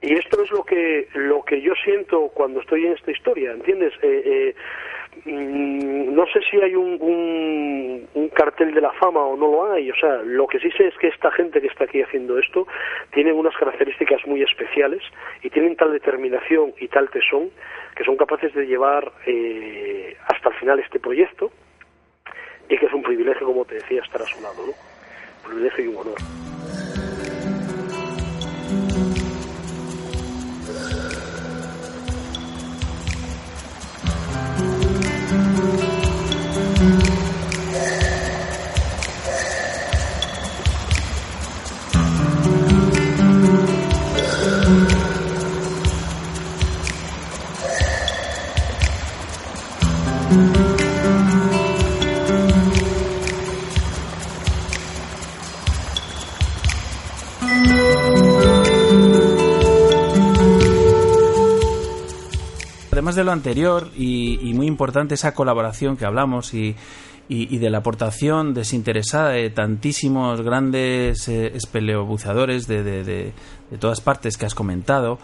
[0.00, 3.92] Y esto es lo que, lo que yo siento cuando estoy en esta historia, ¿entiendes?
[4.02, 4.54] Eh, eh,
[5.24, 9.90] Mm, no sé si hay un, un, cartel de la fama o no lo hay.
[9.90, 12.66] O sea, lo que sí sé es que esta gente que está aquí haciendo esto
[13.12, 15.02] tiene unas características muy especiales
[15.42, 17.50] y tienen tal determinación y tal tesón
[17.96, 21.50] que son capaces de llevar eh, hasta el final este proyecto
[22.68, 24.72] y que es un privilegio, como te decía, estar a su lado, ¿no?
[24.72, 26.87] Un privilegio y un honor.
[62.98, 66.74] De lo anterior y, muy importante esa colaboración que hablamos y,
[67.28, 73.32] y, de la aportación desinteresada de tantísimos grandes eh, espeleobuceadores de, de, de,
[73.78, 75.18] todas partes que has comentado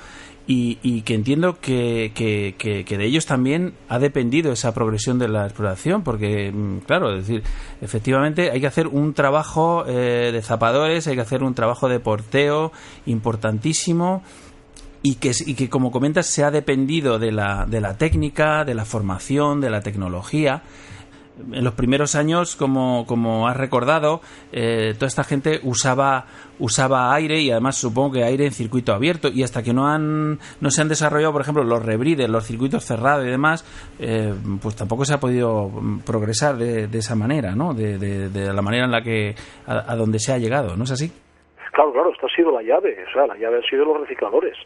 [0.47, 6.03] y, que entiendo que, que, de ellos también ha dependido esa progresión de la exploración,
[6.03, 7.43] porque, mm, claro, es decir,
[7.81, 11.99] efectivamente hay que hacer un trabajo eh, de zapadores, hay que hacer un trabajo de
[11.99, 12.73] porteo
[13.07, 14.23] importantísimo
[15.07, 18.75] y que, y que, como comentas, se ha dependido de la, de la técnica, de
[18.75, 20.63] la formación, de la tecnología.
[21.53, 26.25] en los primeros años, como, como has recordado, eh, toda esta gente usaba,
[26.59, 30.39] usaba aire y además supongo que aire en circuito abierto y hasta que no, han,
[30.63, 33.63] no se han desarrollado, por ejemplo, los rebrides, los circuitos cerrados y demás,
[33.99, 35.71] eh, pues tampoco se ha podido
[36.07, 37.75] progresar de, de esa manera, ¿no?
[37.75, 39.35] De, de, la manera en la que,
[39.67, 41.13] a, donde se ha llegado, ¿no es así?
[41.73, 44.57] Claro, claro, esta ha sido la llave, o sea, la llave han sido los recicladores.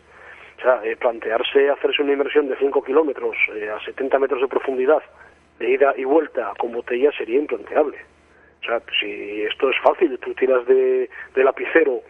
[0.59, 3.37] O sea, eh, plantearse hacerse una inversión de 5 kilómetros
[3.75, 5.03] a 70 metros de profundidad
[5.59, 7.99] de ida y vuelta con botella sería implanteable.
[8.63, 12.01] O sea, si esto es fácil, tú tiras de, lapicero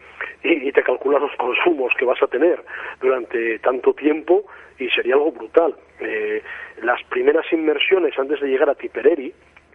[0.43, 2.63] y, te calculas los consumos que vas a tener
[2.99, 4.43] durante tanto tiempo
[4.79, 5.75] y sería algo brutal.
[5.99, 6.41] Eh,
[6.81, 9.33] las primeras inmersiones antes de llegar a Tipperary,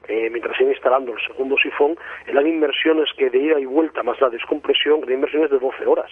[0.08, 4.20] eh, mientras iban instalando el segundo sifón, eran inmersiones que de ida y vuelta más
[4.20, 6.10] la descompresión, eran inmersiones de 12 horas.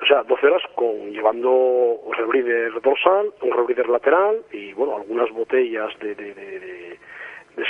[0.00, 5.30] O sea, 12 horas con llevando un rebrider dorsal, un rebrider lateral y, bueno, algunas
[5.30, 6.98] botellas de, de,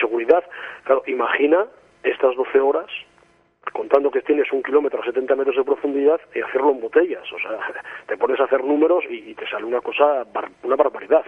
[0.01, 0.45] seguridad.
[0.85, 1.67] Claro, imagina
[2.03, 2.87] estas 12 horas
[3.73, 7.25] contando que tienes un kilómetro a 70 metros de profundidad y hacerlo en botellas.
[7.33, 7.59] O sea,
[8.07, 10.27] te pones a hacer números y, te sale una cosa,
[10.65, 11.25] una barbaridad.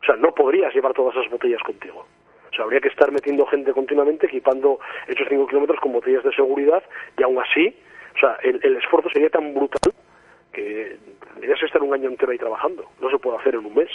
[0.00, 2.06] O sea, no podrías llevar todas esas botellas contigo.
[2.50, 6.32] O sea, habría que estar metiendo gente continuamente, equipando esos 5 kilómetros con botellas de
[6.32, 6.82] seguridad
[7.18, 7.76] y aún así,
[8.14, 9.92] o sea, el, el esfuerzo sería tan brutal
[10.54, 10.96] que
[11.34, 12.84] deberías estar un año entero ahí trabajando.
[13.00, 13.90] No se puede hacer en un mes.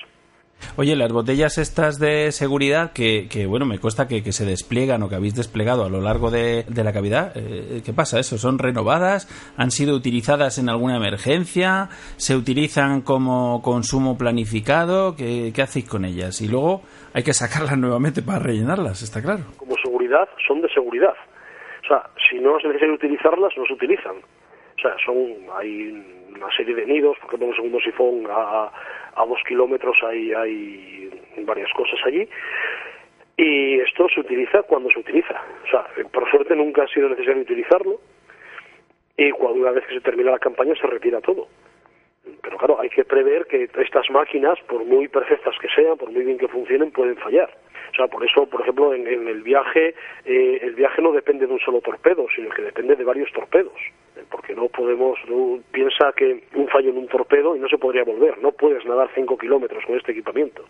[0.78, 5.02] Oye, las botellas estas de seguridad que, que bueno, me cuesta que, que, se despliegan
[5.04, 8.38] o que habéis desplegado a lo largo de, de la cavidad, eh, ¿qué pasa eso?
[8.38, 9.28] ¿Son renovadas?
[9.58, 11.89] ¿Han sido utilizadas en alguna emergencia?
[12.17, 15.15] ¿Se utilizan como consumo planificado?
[15.15, 16.41] ¿Qué, qué hacéis con ellas?
[16.41, 16.82] Y luego
[17.13, 19.43] hay que sacarlas nuevamente para rellenarlas, ¿está claro?
[19.58, 21.13] Como seguridad, son de seguridad.
[21.84, 24.15] O sea, si no es necesario utilizarlas, no se utilizan.
[24.17, 25.17] O sea, son,
[25.58, 28.71] hay una serie de nidos, por ejemplo, un segundo sifón a,
[29.15, 32.28] a dos kilómetros hay, hay varias cosas allí.
[33.38, 35.41] Y esto se utiliza cuando se utiliza.
[35.65, 37.99] O sea, por suerte nunca ha sido necesario utilizarlo.
[39.15, 41.47] Y cuando una vez que se termina la campaña se retira todo.
[42.41, 46.23] Pero claro, hay que prever que estas máquinas, por muy perfectas que sean, por muy
[46.23, 47.49] bien que funcionen, pueden fallar.
[47.91, 51.53] O sea, por eso, por ejemplo, en, el viaje, eh, el viaje no depende de
[51.53, 53.73] un solo torpedo, sino que depende de varios torpedos.
[54.15, 55.17] Eh, porque no podemos,
[55.71, 58.38] piensa que un fallo en un torpedo y no se podría volver.
[58.39, 60.65] No puedes nadar 5 kilómetros con este equipamiento.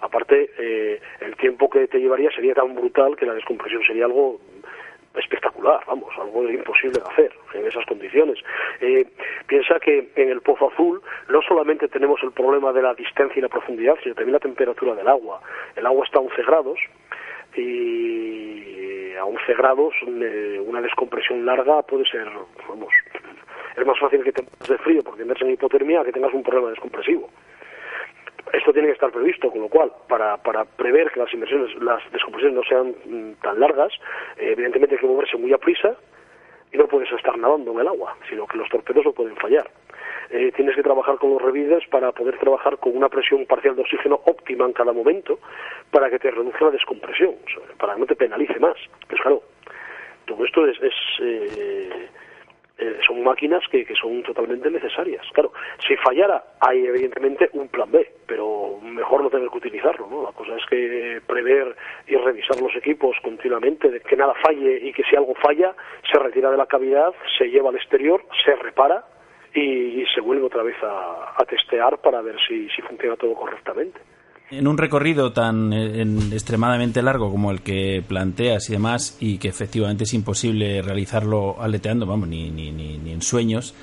[0.00, 4.40] Aparte, eh, el tiempo que te llevaría sería tan brutal que la descompresión sería algo
[5.14, 8.38] espectacular, vamos, algo imposible de hacer en esas condiciones.
[8.80, 9.06] Eh,
[9.46, 13.42] piensa que en el Pozo Azul no solamente tenemos el problema de la distancia y
[13.42, 15.40] la profundidad, sino también la temperatura del agua.
[15.76, 16.78] El agua está a 11 grados
[17.56, 22.28] y a 11 grados eh, una descompresión larga puede ser,
[22.68, 22.92] vamos,
[23.76, 26.70] es más fácil que te de frío porque tendrás en hipotermia que tengas un problema
[26.70, 27.28] descompresivo
[28.52, 32.02] esto tiene que estar previsto, con lo cual, para, para prever que las inversiones, las
[32.12, 33.92] descompresiones no sean mm, tan largas,
[34.36, 35.96] eh, evidentemente hay que moverse muy a prisa
[36.72, 39.68] y no puedes estar nadando en el agua, sino que los torpedos no pueden fallar.
[40.30, 43.82] Eh, tienes que trabajar con los revides para poder trabajar con una presión parcial de
[43.82, 45.38] oxígeno óptima en cada momento
[45.90, 47.34] para que te reduzca la descompresión,
[47.78, 48.76] para que no te penalice más.
[49.08, 49.42] Pues claro,
[50.24, 52.08] todo esto es, es eh,
[52.78, 55.24] eh, son máquinas que, que, son totalmente necesarias.
[55.32, 55.52] Claro,
[55.86, 60.22] si fallara, hay evidentemente un plan B, pero mejor no tener que utilizarlo, ¿no?
[60.24, 64.92] La cosa es que prever y revisar los equipos continuamente, de que nada falle y
[64.92, 65.74] que si algo falla,
[66.10, 69.04] se retira de la cavidad, se lleva al exterior, se repara
[69.54, 74.00] y, se vuelve otra vez a, testear para ver si funciona todo correctamente
[74.52, 79.48] en un recorrido tan eh, extremadamente largo como el que planteas y demás, y que
[79.48, 83.74] efectivamente es imposible realizarlo aleteando, vamos, ni, ni, ni en sueños,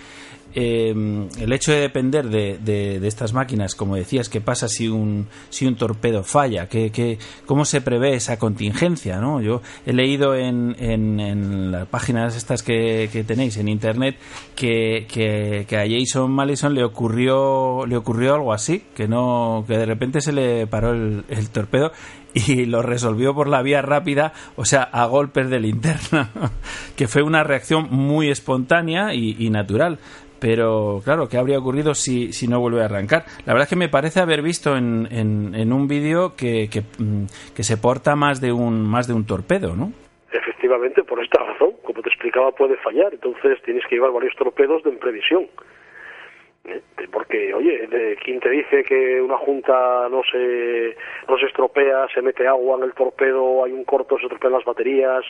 [0.56, 5.66] eh, el hecho de depender de, estas máquinas, como decías, ¿qué pasa si un, si
[5.66, 6.68] un torpedo falla?
[6.68, 9.20] ¿Qué, qué, cómo se prevé esa contingencia?
[9.20, 9.42] ¿no?
[9.42, 14.18] Yo he leído en, en, las páginas estas que, que, tenéis en Internet
[14.56, 19.86] que, que, a Jason Mallison le ocurrió, le ocurrió algo así, que, no, que de
[19.86, 21.92] repente se le paró el, torpedo
[22.34, 26.30] y lo resolvió por la vía rápida, o sea, a golpes de linterna,
[26.96, 30.00] que fue una reacción muy espontánea y natural
[30.40, 33.24] pero claro, ¿qué habría ocurrido si, si no vuelve a arrancar?
[33.46, 37.26] La verdad es que me parece haber visto en, en, un vídeo que, que, mm,
[37.56, 39.92] que, se porta más de un más de un torpedo, ¿no?
[40.32, 44.84] Efectivamente, por esta razón, como te explicaba, puede fallar, entonces tienes que llevar varios torpedos
[44.84, 45.48] de previsión.
[46.66, 46.82] ¿Eh?
[47.12, 50.96] porque oye de, quien te dice que una junta no se
[51.28, 54.66] no se estropea se mete agua en el torpedo hay un corto se estropean las
[54.66, 55.24] baterías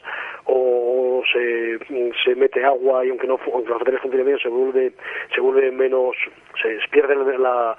[0.46, 1.80] o se,
[2.24, 4.94] se mete agua y aunque no aunque las baterías funcionen bien se vuelve
[5.34, 6.16] se vuelve menos
[6.62, 7.78] se pierde la,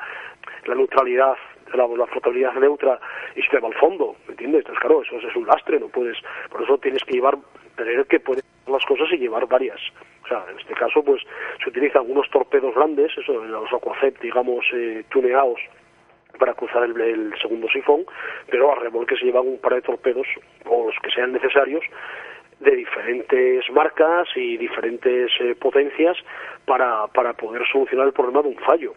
[0.66, 1.36] la neutralidad
[1.74, 2.98] la, la flotabilidad neutra
[3.36, 4.60] y se te va al fondo, ¿me entiendes?
[4.60, 6.16] Entonces, claro, eso es un lastre, no puedes,
[6.50, 7.36] por eso tienes que llevar,
[7.84, 9.80] tener que poder las cosas y llevar varias.
[10.24, 11.22] O sea, en este caso, pues
[11.62, 15.60] se utilizan unos torpedos grandes, eso, los Aquacept, digamos, eh, tuneados
[16.38, 18.04] para cruzar el, el, segundo sifón,
[18.48, 20.26] pero a remolque se llevan un par de torpedos,
[20.66, 21.82] o los que sean necesarios,
[22.60, 26.16] de diferentes marcas y diferentes eh, potencias
[26.66, 28.94] para, para poder solucionar el problema de un fallo.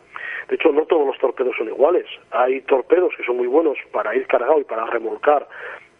[0.49, 2.05] De hecho, no todos los torpedos son iguales.
[2.31, 5.47] Hay torpedos que son muy buenos para ir cargado y para remolcar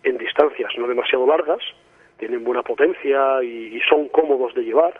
[0.03, 1.62] en distancias no demasiado largas,
[2.18, 4.93] tienen buena potencia y, son cómodos de llevar,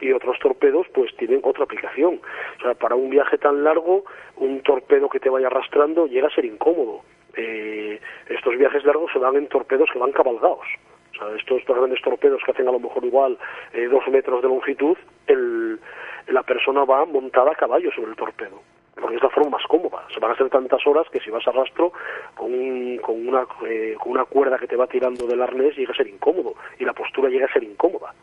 [0.00, 2.20] y otros torpedos pues tienen otra aplicación.
[2.58, 4.04] O sea, para un viaje tan largo,
[4.36, 7.02] un torpedo que te vaya arrastrando llega a ser incómodo.
[7.36, 10.66] Eh, estos viajes largos se dan en torpedos que van cabalgados.
[11.12, 13.38] O sea, estos grandes torpedos que hacen a lo mejor igual
[13.72, 15.78] eh, dos metros de longitud, el,
[16.26, 18.60] la persona va montada a caballo sobre el torpedo
[19.00, 20.06] porque es la forma más cómoda.
[20.12, 21.92] Se van a hacer tantas horas que si vas a rastro
[22.36, 25.92] con, un, con, una, eh, con una cuerda que te va tirando del arnés llega
[25.92, 28.14] a ser incómodo y la postura llega a ser incómoda.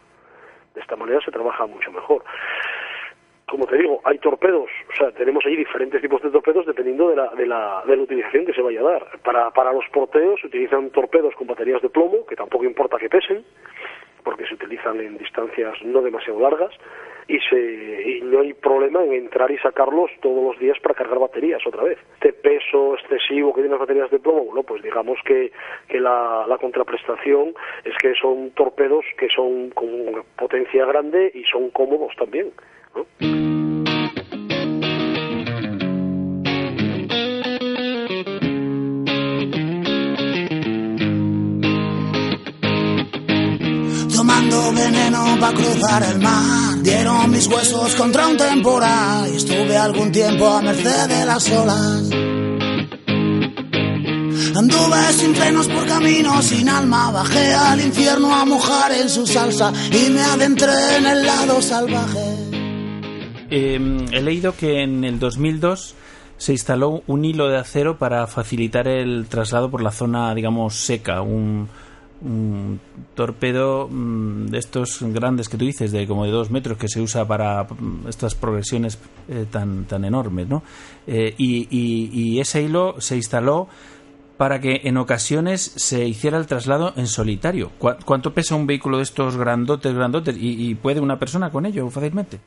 [0.74, 2.24] De esta manera se trabaja mucho mejor.
[3.48, 7.16] Como te digo, hay torpedos, o sea, tenemos ahí diferentes tipos de torpedos dependiendo de
[7.16, 9.08] la, de la, de la utilización que se vaya a dar.
[9.24, 13.10] Para, para los porteos se utilizan torpedos con baterías de plomo, que tampoco importa que
[13.10, 13.44] pesen,
[14.24, 16.72] porque se utilizan en distancias no demasiado largas
[17.30, 21.20] y, se, y no hay problema en entrar y sacarlos todos los días para cargar
[21.20, 22.00] baterías otra vez.
[22.16, 25.52] Este peso excesivo que tienen las baterías de plomo, bueno, pues digamos que,
[25.88, 27.54] que la, la contraprestación
[27.86, 32.52] es que son torpedos que son con potencia grande y son cómodos también.
[44.80, 46.82] Veneno para cruzar el mar.
[46.82, 52.10] Dieron mis huesos contra un temporal y estuve algún tiempo a merced de las olas.
[54.56, 59.72] Anduve sin frenos por caminos sin alma, bajé al infierno a mojar en su salsa
[59.92, 62.36] y me adentré en el lado salvaje.
[63.52, 65.96] Eh, he leído que en el 2002
[66.38, 71.22] se instaló un hilo de acero para facilitar el traslado por la zona, digamos, seca,
[72.22, 72.80] un
[73.16, 77.02] torpedo mm, de estos grandes que tú dices, de como de dos metros, que se
[77.02, 79.00] usa para mm, estas progresiones
[79.30, 80.64] eh, tan, tan enormes, ¿no?
[81.08, 83.68] Eh, y, y, y, ese hilo se instaló
[84.38, 87.72] para que en ocasiones se hiciera el traslado en solitario.
[87.78, 90.38] ¿Cu ¿Cuánto pesa un vehículo de estos grandotes, grandotes?
[90.38, 92.38] ¿Y, y puede una persona con ello fácilmente?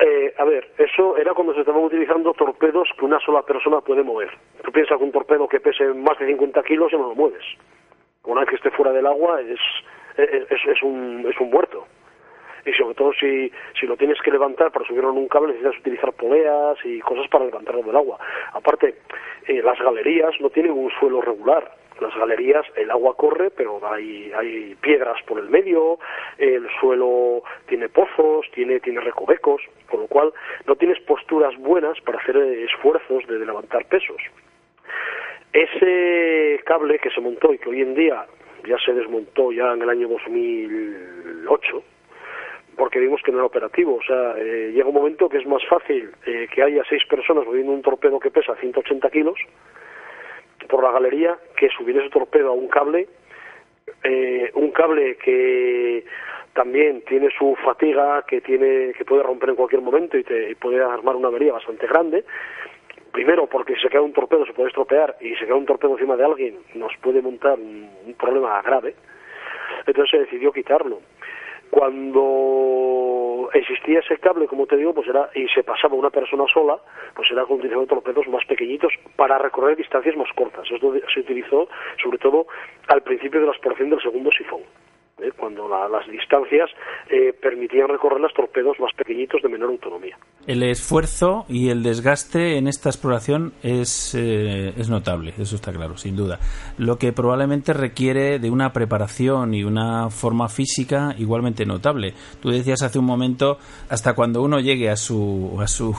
[0.00, 4.02] Eh, a ver, eso era cuando se estaban utilizando torpedos que una sola persona puede
[4.02, 4.30] mover.
[4.64, 7.44] Tú piensas que un torpedo que pese más de 50 kilos ya no lo mueves
[8.24, 9.60] una vez que esté fuera del agua es,
[10.16, 11.86] es, es, un, es un muerto.
[12.64, 15.80] Y sobre todo si, si lo tienes que levantar para subirlo en un cable necesitas
[15.80, 18.18] utilizar poleas y cosas para levantarlo del agua.
[18.52, 18.98] Aparte,
[19.48, 21.74] eh, las galerías no tienen un suelo regular.
[22.00, 25.98] Las galerías, el agua corre, pero hay, hay piedras por el medio,
[26.38, 30.32] el suelo tiene pozos, tiene, tiene recovecos, con lo cual
[30.66, 34.16] no tienes posturas buenas para hacer esfuerzos de, de levantar pesos.
[35.52, 38.24] Ese cable que se montó y que hoy en día
[38.66, 41.82] ya se desmontó ya en el año 2008,
[42.76, 43.96] porque vimos que no era operativo.
[43.96, 47.44] O sea, eh, llega un momento que es más fácil eh, que haya seis personas
[47.44, 49.38] moviendo un torpedo que pesa 180 kilos
[50.68, 53.08] por la galería que subir ese torpedo a un cable,
[54.04, 56.04] eh, un cable que
[56.54, 60.54] también tiene su fatiga, que tiene que puede romper en cualquier momento y, te, y
[60.54, 62.24] puede armar una avería bastante grande
[63.12, 65.66] primero porque si se queda un torpedo se puede estropear y si se queda un
[65.66, 68.94] torpedo encima de alguien nos puede montar un, problema grave
[69.86, 71.00] entonces se decidió quitarlo
[71.70, 76.76] cuando existía ese cable, como te digo, pues era y se pasaba una persona sola,
[77.14, 80.70] pues era con utilizando torpedos más pequeñitos para recorrer distancias más cortas.
[80.70, 81.68] Esto se utilizó
[82.02, 82.46] sobre todo
[82.88, 84.60] al principio de la exploración del segundo sifón.
[85.22, 85.32] ¿Eh?
[85.36, 86.70] cuando la, las distancias
[87.10, 90.16] eh, permitían recorrer los torpedos más pequeñitos de menor autonomía.
[90.46, 95.96] El esfuerzo y el desgaste en esta exploración es, eh, es notable, eso está claro,
[95.96, 96.38] sin duda.
[96.78, 102.14] Lo que probablemente requiere de una preparación y una forma física igualmente notable.
[102.40, 103.58] Tú decías hace un momento,
[103.88, 105.94] hasta cuando uno llegue a su, a su,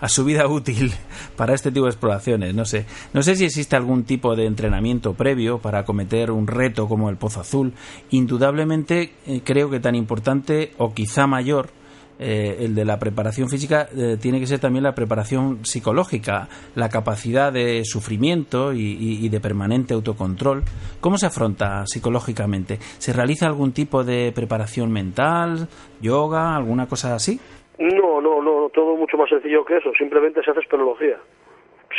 [0.00, 0.92] a su vida útil
[1.36, 2.86] para este tipo de exploraciones, no sé.
[3.12, 7.16] No sé si existe algún tipo de entrenamiento previo para acometer un reto como el
[7.16, 7.72] Pozo Azul.
[8.10, 11.70] Indudablemente eh, creo que tan importante o quizá mayor
[12.18, 16.88] eh, el de la preparación física eh, tiene que ser también la preparación psicológica, la
[16.88, 20.64] capacidad de sufrimiento y, y, y, de permanente autocontrol.
[21.00, 22.78] ¿Cómo se afronta psicológicamente?
[22.98, 25.68] ¿Se realiza algún tipo de preparación mental,
[26.00, 27.38] yoga, alguna cosa así?
[27.78, 29.92] No, no, no, todo mucho más sencillo que eso.
[29.94, 31.18] Simplemente se hace espeleología.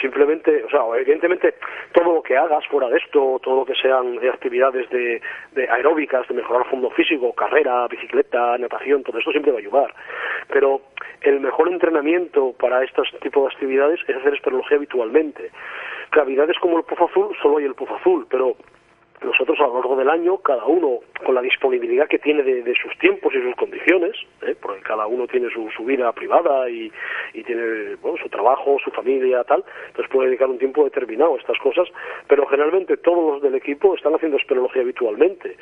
[0.01, 1.55] simplemente, o sea, evidentemente
[1.93, 5.21] todo lo que hagas fuera de esto, todo lo que sean actividades de,
[5.53, 9.61] de aeróbicas, de mejorar el fondo físico, carrera, bicicleta, natación, todo esto siempre va a
[9.61, 9.93] ayudar.
[10.49, 10.81] Pero
[11.21, 15.51] el mejor entrenamiento para este tipo de actividades es hacer esperología habitualmente.
[16.11, 18.55] Cavidades como el pozo azul, solo hay el pozo azul, pero
[19.21, 22.95] nosotros a lo largo del año, cada uno con la disponibilidad que tiene de, sus
[22.99, 24.55] tiempos y sus condiciones, ¿eh?
[24.61, 26.91] porque cada uno tiene su, vida privada y,
[27.33, 31.57] tiene bueno, su trabajo, su familia, tal, entonces puede dedicar un tiempo determinado a estas
[31.59, 31.87] cosas,
[32.27, 35.57] pero generalmente todos los del equipo están haciendo esperología habitualmente.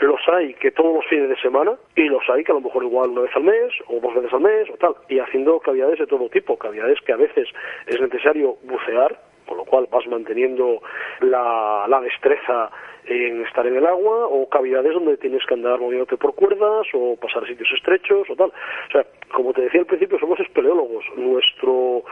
[0.00, 2.82] Los hay que todos los fines de semana y los hay que a lo mejor
[2.84, 5.98] igual una vez al mes o dos veces al mes o tal, y haciendo cavidades
[5.98, 7.48] de todo tipo, cavidades que a veces
[7.86, 10.82] es necesario bucear, con lo cual vas manteniendo
[11.20, 12.70] la, la destreza
[13.08, 17.16] en estar en el agua o cavidades donde tienes que andar moviéndote por cuerdas o
[17.16, 18.48] pasar sitios estrechos o tal.
[18.48, 21.04] O sea, como te decía al principio, somos espeleólogos.
[21.16, 22.02] Nuestro,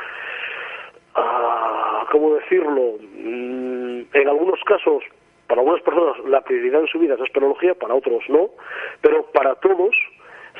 [1.15, 2.95] ah, ¿cómo decirlo?
[3.15, 5.05] Mm, en algunos casos,
[5.47, 8.51] para algunas personas la prioridad en su vida es la espeleología, para otros no,
[9.03, 9.95] pero para todos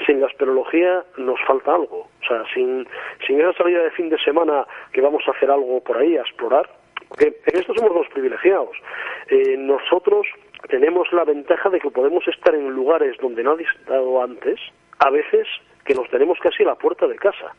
[0.05, 2.09] sin la espeleología nos falta algo.
[2.23, 2.87] O sea, sin,
[3.27, 6.21] sin esa salida de fin de semana que vamos a hacer algo por ahí, a
[6.21, 6.69] explorar,
[7.09, 8.77] porque en esto somos los privilegiados.
[9.29, 10.27] Eh, nosotros
[10.69, 14.61] tenemos la ventaja de que podemos estar en lugares donde no ha estado antes,
[14.99, 15.47] a veces
[15.85, 17.55] que nos tenemos casi a la puerta de casa.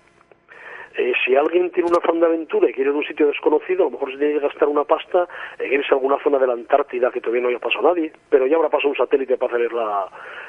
[0.98, 3.84] Eh, si alguien tiene una fan de aventura y quiere ir a un sitio desconocido,
[3.84, 5.28] a lo mejor se tiene que gastar una pasta
[5.60, 8.48] en irse a alguna zona de la Antártida que todavía no haya pasado nadie, pero
[8.48, 10.08] ya habrá pasado un satélite para ver, la,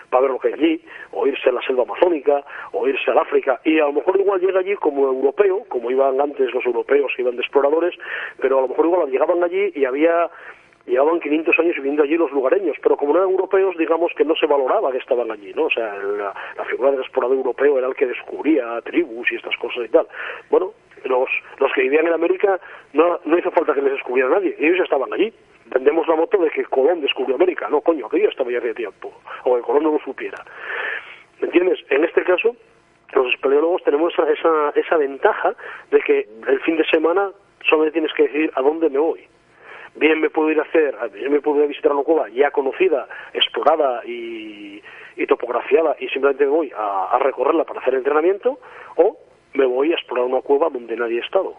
[0.09, 2.43] para ver lo que hay allí, o irse a la selva amazónica,
[2.73, 6.19] o irse al África, y a lo mejor igual llega allí como europeo, como iban
[6.19, 7.95] antes los europeos que iban de exploradores,
[8.41, 10.31] pero a lo mejor igual llegaban allí y había
[10.89, 14.35] llevaban 500 años viviendo allí los lugareños, pero como no eran europeos, digamos que no
[14.35, 15.65] se valoraba que estaban allí, ¿no?
[15.65, 19.85] O sea, la, figura del explorador europeo era el que descubría tribus y estas cosas
[19.85, 20.07] y tal.
[20.51, 20.73] Bueno,
[21.05, 21.29] los,
[21.59, 22.59] los que vivían en América
[22.93, 25.33] no, no hizo falta que les descubriera nadie, ellos ya estaban allí.
[25.67, 29.13] Vendemos la moto de que Colón descubrió América, no, coño, aquello estaba ya hace tiempo,
[29.45, 30.43] o que Colón no lo supiera.
[31.41, 31.79] ¿Me entiendes?
[31.91, 32.57] En este caso,
[33.13, 35.55] los espeleólogos tenemos esa, esa, esa ventaja
[35.91, 37.31] de que el fin de semana
[37.69, 39.29] solamente tienes que decir a dónde me voy
[39.97, 42.51] bien me puedo ir a hacer, bien me puedo ir a visitar una cueva ya
[42.51, 44.83] conocida, explorada y,
[45.27, 48.59] topografiada y simplemente me voy a, recorrerla para hacer entrenamiento
[48.97, 49.19] o
[49.53, 51.55] me voy a explorar una cueva donde nadie ha estado.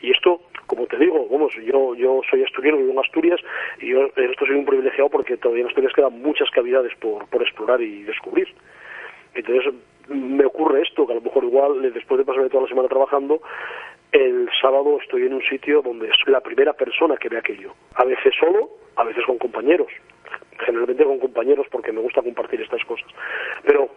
[0.00, 3.40] Y esto, como te digo, vamos, yo, yo soy asturiano, vivo en Asturias
[3.80, 7.26] y yo en esto soy un privilegiado porque todavía en Asturias quedan muchas cavidades por,
[7.28, 8.48] por explorar y descubrir.
[9.34, 9.74] Entonces
[10.08, 13.40] me ocurre esto, que a lo mejor igual después de pasarme toda la semana trabajando,
[14.14, 17.74] el sábado estoy en un sitio donde es la primera persona que ve aquello.
[17.96, 19.88] A veces solo, a veces con compañeros.
[20.64, 23.08] Generalmente con compañeros porque me gusta compartir estas cosas.
[23.64, 23.90] Pero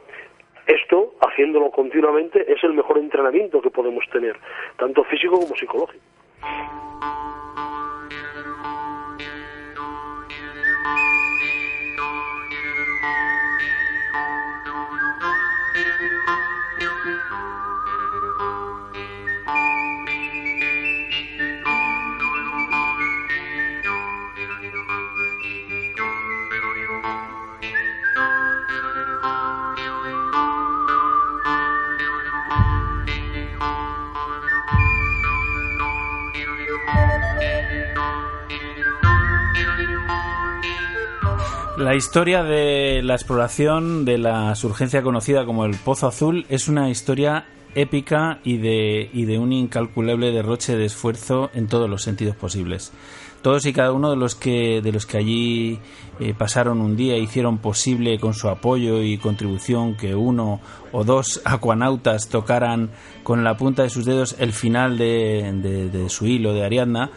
[0.66, 4.36] esto, haciéndolo continuamente, es el mejor entrenamiento que podemos tener,
[4.78, 6.04] tanto físico como psicológico.
[41.88, 46.90] La historia de la exploración de la surgencia conocida como el Pozo Azul es una
[46.90, 52.36] historia épica y de, y de un incalculable derroche de esfuerzo en todos los sentidos
[52.36, 52.92] posibles.
[53.42, 55.80] Todos y cada uno de los que, de los que allí
[56.20, 60.60] eh, pasaron un día hicieron posible con su apoyo y contribución que uno
[60.92, 62.90] o dos acuanautas tocaran
[63.24, 67.12] con la punta de sus dedos el final de, su hilo de Ariadna.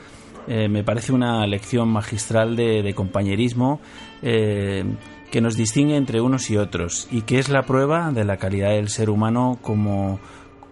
[0.48, 3.80] Eh, me parece una lección magistral de, compañerismo
[4.22, 4.84] eh,
[5.30, 8.70] que nos distingue entre unos y otros y que es la prueba de la calidad
[8.70, 10.18] del ser humano como,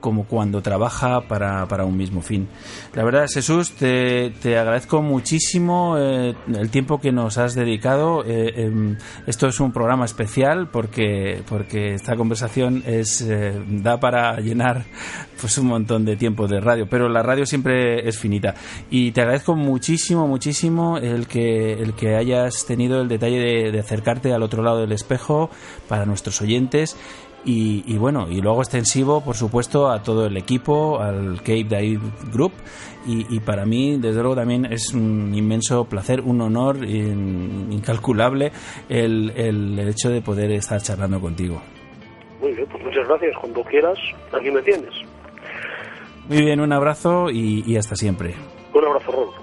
[0.00, 2.48] como cuando trabaja para, para, un mismo fin.
[2.94, 8.24] La verdad, Jesús, te, te agradezco muchísimo eh, el tiempo que nos has dedicado.
[8.24, 8.96] Eh, em,
[9.26, 14.84] esto es un programa especial porque, porque esta conversación es, eh, da para llenar
[15.40, 18.54] pues, un montón de tiempo de radio, pero la radio siempre es finita.
[18.90, 23.80] Y te agradezco muchísimo, muchísimo el que, el que hayas tenido el detalle de, de
[23.80, 25.50] acercarte al otro lado del espejo
[25.88, 26.96] para nuestros oyentes
[27.44, 32.00] y, bueno, y luego extensivo, por supuesto, a todo el equipo, al Cape Dive
[32.32, 32.52] Group.
[33.06, 38.52] Y, para mí, desde luego, también es un inmenso placer, un honor incalculable
[38.88, 41.62] el, el, hecho de poder estar charlando contigo.
[42.40, 43.34] Muy bien, pues muchas gracias.
[43.40, 43.98] Cuando quieras,
[44.32, 44.92] aquí me tienes.
[46.28, 48.34] Muy bien, un abrazo y, y hasta siempre.
[48.74, 49.10] Un abrazo.
[49.10, 49.37] abrazo,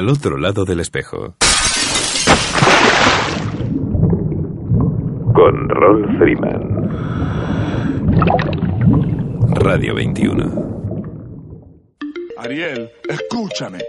[0.00, 1.36] Al otro lado del espejo.
[5.34, 6.88] Con Rolf Freeman.
[9.56, 11.04] Radio 21.
[12.38, 13.80] Ariel, escúchame.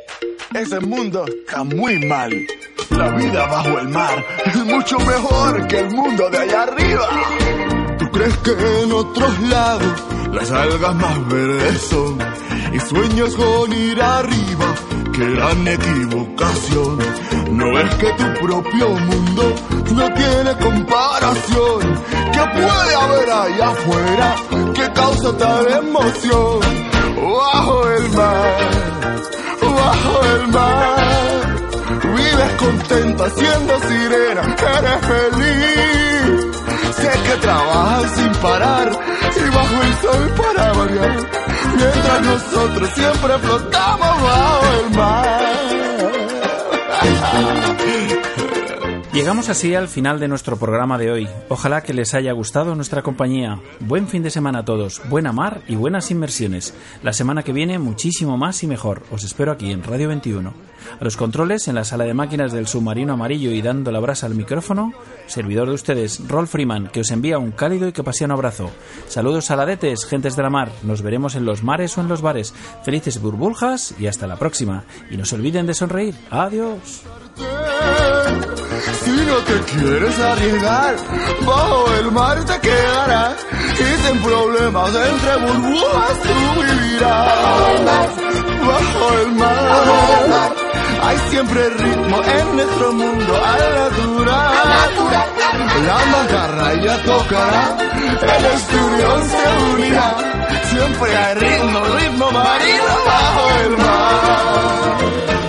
[0.54, 2.34] Ese mundo está muy mal.
[2.90, 7.08] La vida bajo el mar es mucho mejor que el mundo de allá arriba.
[8.00, 8.52] ¿Tú crees que
[8.84, 10.04] en otros lados
[10.34, 12.18] las algas más verdes son?
[12.74, 14.76] Y sueños con ir arriba,
[15.30, 16.98] gran equivocación.
[17.52, 19.56] No es que tu propio mundo
[19.96, 21.80] no tiene comparación.
[22.34, 24.36] ¿Qué puede haber allá afuera
[24.74, 26.60] que causa tal emoción?
[27.16, 28.58] Bajo el mar,
[29.62, 31.02] bajo el mar.
[32.16, 36.01] Vives contenta siendo sirena, eres feliz.
[37.12, 41.20] Que trabajas sin parar y bajo el sol para variar.
[41.76, 45.42] Mientras nosotros siempre flotamos bajo el mar.
[49.14, 51.28] Llegamos así al final de nuestro programa de hoy.
[51.50, 53.60] Ojalá que les haya gustado nuestra compañía.
[53.82, 56.74] Buen fin de semana a todos, buena mar y buenas inmersiones.
[57.04, 59.04] La semana que viene muchísimo más y mejor.
[59.12, 60.54] Os espero aquí en Radio 21.
[60.98, 64.28] A los controles en la sala de máquinas del submarino amarillo y dando la brasa
[64.28, 64.94] al micrófono,
[65.28, 68.72] servidor de ustedes, Rolf Freeman, que os envía un cálido y capaciano abrazo.
[69.10, 70.72] Saludos saladetes, gentes de la mar.
[70.84, 72.54] Nos veremos en los mares o en los bares.
[72.86, 74.86] Felices burbujas y hasta la próxima.
[75.10, 76.16] Y no se olviden de sonreír.
[76.30, 77.04] Adiós.
[79.04, 80.96] Si no te quieres arriesgar,
[81.46, 83.36] bajo el mar te quedarás.
[83.80, 88.10] Y sin problemas entre burbujas tú vivirás.
[88.68, 90.54] Bajo el mar,
[91.04, 94.72] hay siempre ritmo en nuestro mundo al natural.
[95.86, 97.78] La macarra ya tocará,
[98.22, 100.10] el estudio se unirá.
[100.70, 105.41] Siempre hay ritmo, ritmo marino bajo el mar.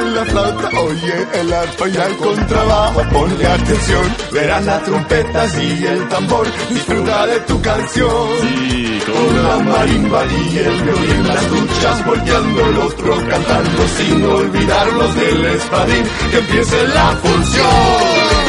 [0.00, 6.08] La flauta, oye el arpa y el contrabajo, ponle atención, verás las trompetas y el
[6.08, 8.28] tambor, disfruta de tu canción.
[9.06, 15.44] con la marimba y el violín, las duchas volteando el otro cantando, sin olvidarnos del
[15.44, 18.40] espadín, que empiece la función.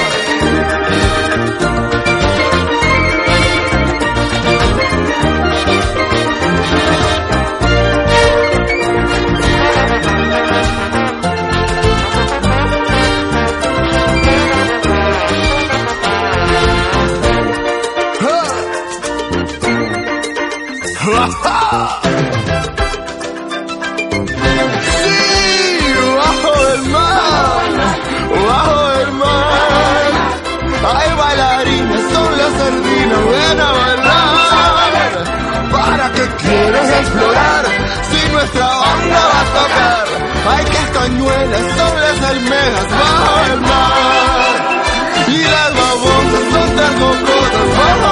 [40.43, 40.57] Tocar?
[40.57, 44.83] Hay castañuelas, son las almejas bajo el mar.
[45.27, 48.10] Y las babosas son tercocotas bajo